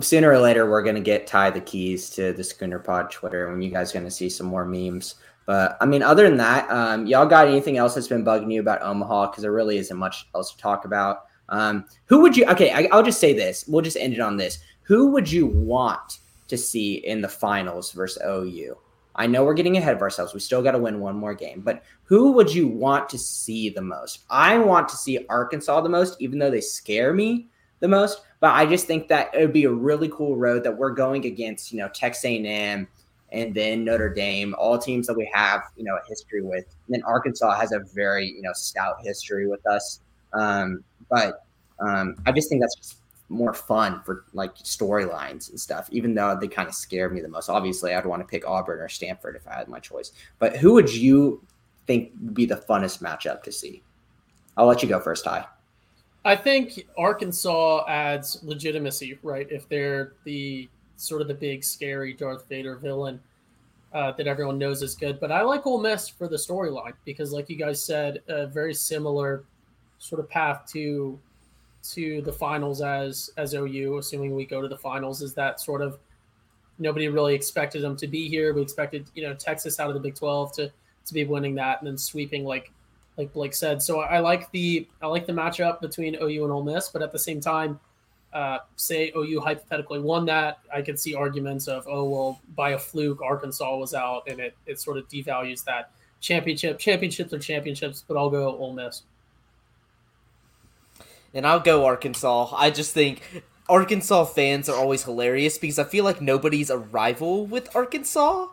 Sooner 0.00 0.30
or 0.30 0.38
later, 0.38 0.68
we're 0.70 0.82
going 0.82 0.96
to 0.96 1.00
get 1.00 1.26
tie 1.26 1.50
the 1.50 1.60
keys 1.60 2.10
to 2.10 2.32
the 2.34 2.44
Schooner 2.44 2.78
Pod 2.78 3.10
Twitter 3.10 3.50
when 3.50 3.62
you 3.62 3.70
guys 3.70 3.90
are 3.90 3.94
going 3.94 4.04
to 4.04 4.10
see 4.10 4.28
some 4.28 4.46
more 4.46 4.66
memes. 4.66 5.14
But 5.46 5.76
I 5.80 5.86
mean, 5.86 6.02
other 6.02 6.28
than 6.28 6.36
that, 6.38 6.70
um, 6.70 7.06
y'all 7.06 7.26
got 7.26 7.48
anything 7.48 7.76
else 7.76 7.94
that's 7.94 8.08
been 8.08 8.24
bugging 8.24 8.52
you 8.52 8.60
about 8.60 8.82
Omaha? 8.82 9.30
Because 9.30 9.42
there 9.42 9.52
really 9.52 9.78
isn't 9.78 9.96
much 9.96 10.28
else 10.34 10.52
to 10.52 10.58
talk 10.58 10.84
about. 10.84 11.24
Um, 11.48 11.84
who 12.06 12.20
would 12.20 12.36
you? 12.36 12.46
Okay, 12.46 12.70
I, 12.70 12.88
I'll 12.92 13.02
just 13.02 13.20
say 13.20 13.32
this. 13.32 13.66
We'll 13.66 13.82
just 13.82 13.96
end 13.96 14.14
it 14.14 14.20
on 14.20 14.36
this. 14.36 14.58
Who 14.82 15.08
would 15.08 15.30
you 15.30 15.46
want 15.46 16.18
to 16.48 16.56
see 16.56 16.94
in 17.06 17.20
the 17.20 17.28
finals 17.28 17.92
versus 17.92 18.22
OU? 18.24 18.76
I 19.14 19.26
know 19.26 19.44
we're 19.44 19.54
getting 19.54 19.76
ahead 19.76 19.94
of 19.94 20.02
ourselves. 20.02 20.32
We 20.32 20.40
still 20.40 20.62
got 20.62 20.72
to 20.72 20.78
win 20.78 21.00
one 21.00 21.16
more 21.16 21.34
game, 21.34 21.60
but 21.60 21.82
who 22.04 22.32
would 22.32 22.52
you 22.52 22.66
want 22.66 23.08
to 23.10 23.18
see 23.18 23.68
the 23.68 23.82
most? 23.82 24.24
I 24.30 24.56
want 24.58 24.88
to 24.88 24.96
see 24.96 25.26
Arkansas 25.28 25.82
the 25.82 25.88
most, 25.88 26.20
even 26.20 26.38
though 26.38 26.50
they 26.50 26.62
scare 26.62 27.12
me 27.12 27.48
the 27.80 27.88
most. 27.88 28.22
But 28.40 28.54
I 28.54 28.64
just 28.64 28.86
think 28.86 29.08
that 29.08 29.34
it 29.34 29.40
would 29.40 29.52
be 29.52 29.64
a 29.64 29.70
really 29.70 30.08
cool 30.08 30.36
road 30.36 30.64
that 30.64 30.76
we're 30.76 30.90
going 30.90 31.26
against, 31.26 31.72
you 31.72 31.78
know, 31.78 31.88
Texas 31.88 32.24
A&M 32.24 32.88
and 33.32 33.54
then 33.54 33.84
Notre 33.84 34.12
Dame, 34.12 34.54
all 34.58 34.78
teams 34.78 35.06
that 35.06 35.16
we 35.16 35.28
have, 35.32 35.62
you 35.76 35.84
know, 35.84 35.96
a 35.96 36.08
history 36.08 36.42
with. 36.42 36.64
And 36.86 36.94
then 36.94 37.02
Arkansas 37.02 37.58
has 37.58 37.72
a 37.72 37.80
very, 37.94 38.26
you 38.28 38.42
know, 38.42 38.52
stout 38.52 38.96
history 39.02 39.48
with 39.48 39.66
us. 39.66 40.00
Um, 40.32 40.84
but 41.10 41.44
um, 41.80 42.16
I 42.26 42.32
just 42.32 42.48
think 42.48 42.60
that's 42.60 42.76
just 42.76 42.96
more 43.28 43.54
fun 43.54 44.02
for 44.04 44.24
like 44.34 44.54
storylines 44.56 45.48
and 45.50 45.58
stuff, 45.58 45.88
even 45.90 46.14
though 46.14 46.36
they 46.38 46.48
kind 46.48 46.68
of 46.68 46.74
scare 46.74 47.08
me 47.08 47.20
the 47.20 47.28
most. 47.28 47.48
Obviously, 47.48 47.94
I'd 47.94 48.06
want 48.06 48.20
to 48.20 48.26
pick 48.26 48.46
Auburn 48.46 48.80
or 48.80 48.88
Stanford 48.88 49.36
if 49.36 49.48
I 49.48 49.54
had 49.54 49.68
my 49.68 49.80
choice. 49.80 50.12
But 50.38 50.56
who 50.56 50.74
would 50.74 50.94
you 50.94 51.42
think 51.86 52.12
would 52.22 52.34
be 52.34 52.46
the 52.46 52.56
funnest 52.56 53.02
matchup 53.02 53.42
to 53.44 53.52
see? 53.52 53.82
I'll 54.56 54.66
let 54.66 54.82
you 54.82 54.88
go 54.88 55.00
first, 55.00 55.24
Ty. 55.24 55.46
I 56.24 56.36
think 56.36 56.86
Arkansas 56.96 57.84
adds 57.88 58.38
legitimacy, 58.42 59.18
right? 59.22 59.48
If 59.50 59.68
they're 59.68 60.12
the 60.24 60.68
sort 60.96 61.22
of 61.22 61.28
the 61.28 61.34
big 61.34 61.64
scary 61.64 62.12
Darth 62.12 62.48
Vader 62.48 62.76
villain 62.76 63.20
uh, 63.92 64.12
that 64.12 64.26
everyone 64.26 64.58
knows 64.58 64.82
is 64.82 64.94
good. 64.94 65.20
But 65.20 65.30
I 65.30 65.42
like 65.42 65.66
Ole 65.66 65.80
Miss 65.80 66.08
for 66.08 66.28
the 66.28 66.36
storyline 66.36 66.94
because, 67.04 67.32
like 67.32 67.50
you 67.50 67.56
guys 67.56 67.84
said, 67.84 68.22
a 68.28 68.46
very 68.46 68.74
similar 68.74 69.44
sort 69.98 70.20
of 70.20 70.28
path 70.28 70.64
to 70.72 71.18
to 71.90 72.22
the 72.22 72.32
finals 72.32 72.80
as 72.80 73.30
as 73.36 73.54
OU, 73.54 73.98
assuming 73.98 74.34
we 74.34 74.46
go 74.46 74.62
to 74.62 74.68
the 74.68 74.78
finals, 74.78 75.22
is 75.22 75.34
that 75.34 75.60
sort 75.60 75.82
of 75.82 75.98
nobody 76.78 77.08
really 77.08 77.34
expected 77.34 77.82
them 77.82 77.96
to 77.96 78.06
be 78.06 78.28
here. 78.28 78.54
We 78.54 78.62
expected, 78.62 79.06
you 79.14 79.22
know, 79.22 79.34
Texas 79.34 79.78
out 79.78 79.88
of 79.88 79.94
the 79.94 80.00
Big 80.00 80.14
Twelve 80.14 80.52
to 80.54 80.70
to 81.04 81.14
be 81.14 81.24
winning 81.24 81.54
that 81.56 81.80
and 81.80 81.86
then 81.86 81.98
sweeping 81.98 82.44
like 82.44 82.70
like 83.16 83.32
Blake 83.32 83.54
said. 83.54 83.82
So 83.82 84.00
I 84.00 84.20
like 84.20 84.50
the 84.52 84.86
I 85.00 85.06
like 85.06 85.26
the 85.26 85.32
matchup 85.32 85.80
between 85.80 86.16
OU 86.16 86.44
and 86.44 86.52
Ole 86.52 86.62
Miss, 86.62 86.88
but 86.88 87.02
at 87.02 87.12
the 87.12 87.18
same 87.18 87.40
time, 87.40 87.78
uh, 88.32 88.58
say 88.76 89.12
OU 89.16 89.40
hypothetically 89.40 90.00
won 90.00 90.24
that, 90.26 90.60
I 90.72 90.82
could 90.82 90.98
see 90.98 91.14
arguments 91.14 91.68
of 91.68 91.86
oh 91.88 92.04
well 92.04 92.40
by 92.56 92.70
a 92.70 92.78
fluke 92.78 93.20
Arkansas 93.22 93.76
was 93.76 93.94
out 93.94 94.22
and 94.26 94.40
it 94.40 94.56
it 94.66 94.80
sort 94.80 94.96
of 94.96 95.08
devalues 95.08 95.64
that 95.64 95.90
championship. 96.20 96.78
Championships 96.78 97.32
are 97.32 97.38
championships, 97.38 98.04
but 98.06 98.16
I'll 98.16 98.30
go 98.30 98.56
Ole 98.56 98.72
Miss. 98.72 99.02
And 101.34 101.46
I'll 101.46 101.60
go 101.60 101.84
Arkansas. 101.84 102.54
I 102.54 102.70
just 102.70 102.92
think 102.92 103.22
Arkansas 103.68 104.24
fans 104.26 104.68
are 104.68 104.76
always 104.76 105.04
hilarious 105.04 105.58
because 105.58 105.78
I 105.78 105.84
feel 105.84 106.04
like 106.04 106.20
nobody's 106.20 106.70
a 106.70 106.78
rival 106.78 107.46
with 107.46 107.74
Arkansas. 107.74 108.48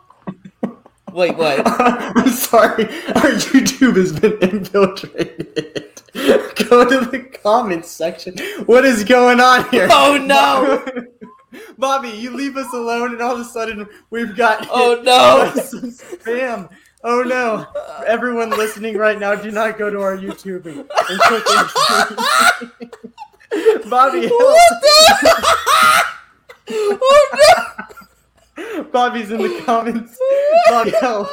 Wait, 1.12 1.36
what? 1.36 1.62
I'm 1.66 2.28
sorry. 2.30 2.84
Our 2.84 3.32
YouTube 3.32 3.96
has 3.96 4.12
been 4.18 4.38
infiltrated. 4.38 5.89
Go 6.68 6.88
to 6.88 7.00
the 7.10 7.20
comments 7.42 7.90
section. 7.90 8.38
What 8.66 8.84
is 8.84 9.02
going 9.04 9.40
on 9.40 9.68
here? 9.70 9.88
Oh 9.90 10.16
no! 10.22 10.84
Bobby, 11.78 12.10
you 12.10 12.30
leave 12.30 12.56
us 12.56 12.72
alone, 12.72 13.12
and 13.12 13.20
all 13.20 13.34
of 13.34 13.40
a 13.40 13.44
sudden 13.44 13.88
we've 14.10 14.36
got 14.36 14.68
Oh 14.70 15.00
no! 15.02 15.50
spam. 15.54 16.70
Oh 17.02 17.22
no! 17.22 17.66
For 17.72 18.04
everyone 18.04 18.50
listening 18.50 18.96
right 18.96 19.18
now, 19.18 19.34
do 19.34 19.50
not 19.50 19.78
go 19.78 19.90
to 19.90 20.00
our 20.00 20.16
YouTube 20.16 20.66
and, 20.66 20.88
click. 20.88 21.44
Bobby, 23.90 24.20
the? 24.20 24.30
oh 26.70 27.86
Bobby's 28.92 29.30
in 29.30 29.42
the 29.42 29.62
comments. 29.64 30.18
Bobby, 30.68 30.92
help. 31.00 31.28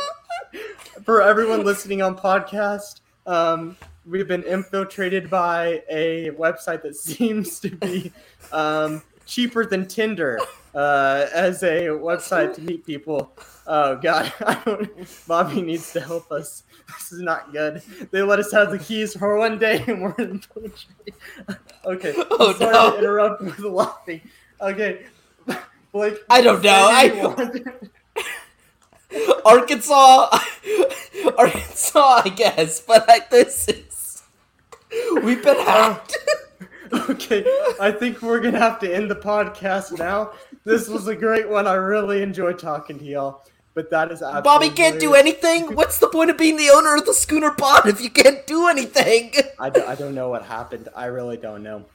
For 1.04 1.22
everyone 1.22 1.64
listening 1.64 2.02
on 2.02 2.18
podcast, 2.18 3.02
um, 3.26 3.78
we've 4.08 4.28
been 4.28 4.44
infiltrated 4.44 5.30
by 5.30 5.84
a 5.90 6.32
website 6.32 6.82
that 6.84 6.96
seems 7.08 7.60
to 7.60 7.70
be 7.70 8.12
um, 8.52 9.02
cheaper 9.26 9.66
than 9.66 9.88
Tinder 9.88 10.40
uh, 10.74 11.26
as 11.34 11.64
a 11.64 11.88
website 11.88 12.54
to 12.56 12.62
meet 12.62 12.86
people. 12.86 13.32
Oh 13.68 13.96
God, 13.98 14.32
I 14.42 14.62
don't, 14.66 15.28
Bobby 15.28 15.62
needs 15.62 15.92
to 15.94 16.00
help 16.02 16.32
us. 16.32 16.64
This 17.00 17.12
is 17.12 17.20
not 17.20 17.52
good. 17.52 17.82
They 18.12 18.22
let 18.22 18.40
us 18.40 18.50
have 18.54 18.72
the 18.72 18.80
keys 18.80 19.14
for 19.14 19.38
one 19.38 19.60
day, 19.60 19.84
and 19.88 20.02
we're 20.02 20.16
infiltrated. 20.18 21.16
Okay, 21.84 22.14
Oh, 22.32 22.54
sorry 22.54 22.72
no. 22.72 22.92
to 22.92 22.98
interrupt 23.00 23.42
with 23.42 23.58
the 23.58 23.68
laughing. 23.68 24.22
Okay, 24.62 25.06
Blake. 25.92 26.16
I 26.30 26.40
don't 26.40 26.64
know. 26.64 26.88
I- 26.90 27.62
Arkansas, 29.46 30.30
Arkansas, 31.38 32.22
I 32.26 32.30
guess, 32.30 32.80
but 32.80 33.06
I, 33.10 33.20
this 33.32 33.68
is 33.68 33.87
we've 35.24 35.44
been 35.44 35.58
hacked. 35.58 36.18
Okay, 37.10 37.44
I 37.82 37.92
think 37.92 38.22
we're 38.22 38.40
gonna 38.40 38.60
have 38.60 38.80
to 38.80 38.94
end 38.94 39.12
the 39.12 39.16
podcast 39.16 39.98
now. 40.00 40.32
This 40.64 40.88
was 40.88 41.08
a 41.08 41.16
great 41.16 41.50
one. 41.50 41.68
I 41.68 41.74
really 41.74 42.22
enjoyed 42.22 42.60
talking 42.60 42.98
to 43.00 43.06
y'all. 43.06 43.44
But 43.74 43.92
that 43.92 44.12
is 44.12 44.24
absolutely 44.24 44.42
Bobby 44.42 44.70
can't 44.72 45.00
do 45.00 45.14
anything. 45.14 45.76
What's 45.76 46.00
the 46.00 46.08
point 46.08 46.32
of 46.32 46.38
being 46.38 46.58
the 46.58 46.72
owner 46.72 46.96
of 46.96 47.06
the 47.06 47.14
schooner 47.14 47.52
pod 47.52 47.88
if 47.88 48.02
you 48.02 48.10
can't 48.10 48.44
do 48.48 48.68
anything? 48.68 49.34
I, 49.60 49.70
do, 49.70 49.86
I 49.86 49.94
don't 49.94 50.16
know 50.16 50.30
what 50.30 50.42
happened. 50.42 50.90
I 50.96 51.06
really 51.06 51.38
don't 51.38 51.62
know. 51.62 51.86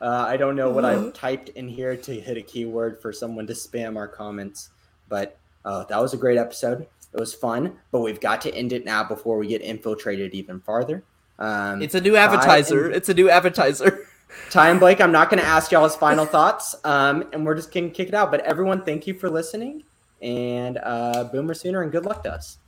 Uh, 0.00 0.24
I 0.28 0.36
don't 0.36 0.54
know 0.54 0.70
what 0.70 0.84
I 0.84 1.10
typed 1.10 1.48
in 1.48 1.66
here 1.66 1.96
to 1.96 2.20
hit 2.20 2.36
a 2.36 2.42
keyword 2.42 3.02
for 3.02 3.12
someone 3.12 3.48
to 3.48 3.54
spam 3.54 3.96
our 3.96 4.06
comments. 4.06 4.70
But 5.08 5.36
uh, 5.64 5.82
that 5.84 6.00
was 6.00 6.14
a 6.14 6.16
great 6.16 6.38
episode. 6.38 6.86
It 7.12 7.18
was 7.18 7.34
fun, 7.34 7.76
but 7.90 8.02
we've 8.02 8.20
got 8.20 8.40
to 8.42 8.54
end 8.54 8.72
it 8.72 8.84
now 8.84 9.02
before 9.02 9.36
we 9.36 9.48
get 9.48 9.62
infiltrated 9.62 10.34
even 10.34 10.60
farther. 10.60 11.02
Um, 11.38 11.82
It's 11.82 11.94
a 11.94 12.00
new 12.00 12.16
advertiser. 12.16 12.90
It's 12.90 13.08
a 13.08 13.14
new 13.14 13.28
advertiser. 13.30 14.06
Ty 14.50 14.70
and 14.70 14.80
Blake, 14.80 15.00
I'm 15.00 15.12
not 15.12 15.30
going 15.30 15.40
to 15.40 15.46
ask 15.46 15.72
y'all's 15.72 15.96
final 15.96 16.24
thoughts, 16.36 16.74
um, 16.84 17.24
and 17.32 17.44
we're 17.44 17.54
just 17.54 17.72
going 17.72 17.88
to 17.88 17.94
kick 17.94 18.08
it 18.08 18.14
out. 18.14 18.30
But 18.30 18.40
everyone, 18.40 18.82
thank 18.82 19.06
you 19.06 19.14
for 19.14 19.28
listening, 19.30 19.84
and 20.20 20.78
uh, 20.82 21.24
Boomer 21.32 21.54
Sooner, 21.54 21.82
and 21.82 21.90
good 21.90 22.04
luck 22.04 22.22
to 22.24 22.32
us. 22.32 22.58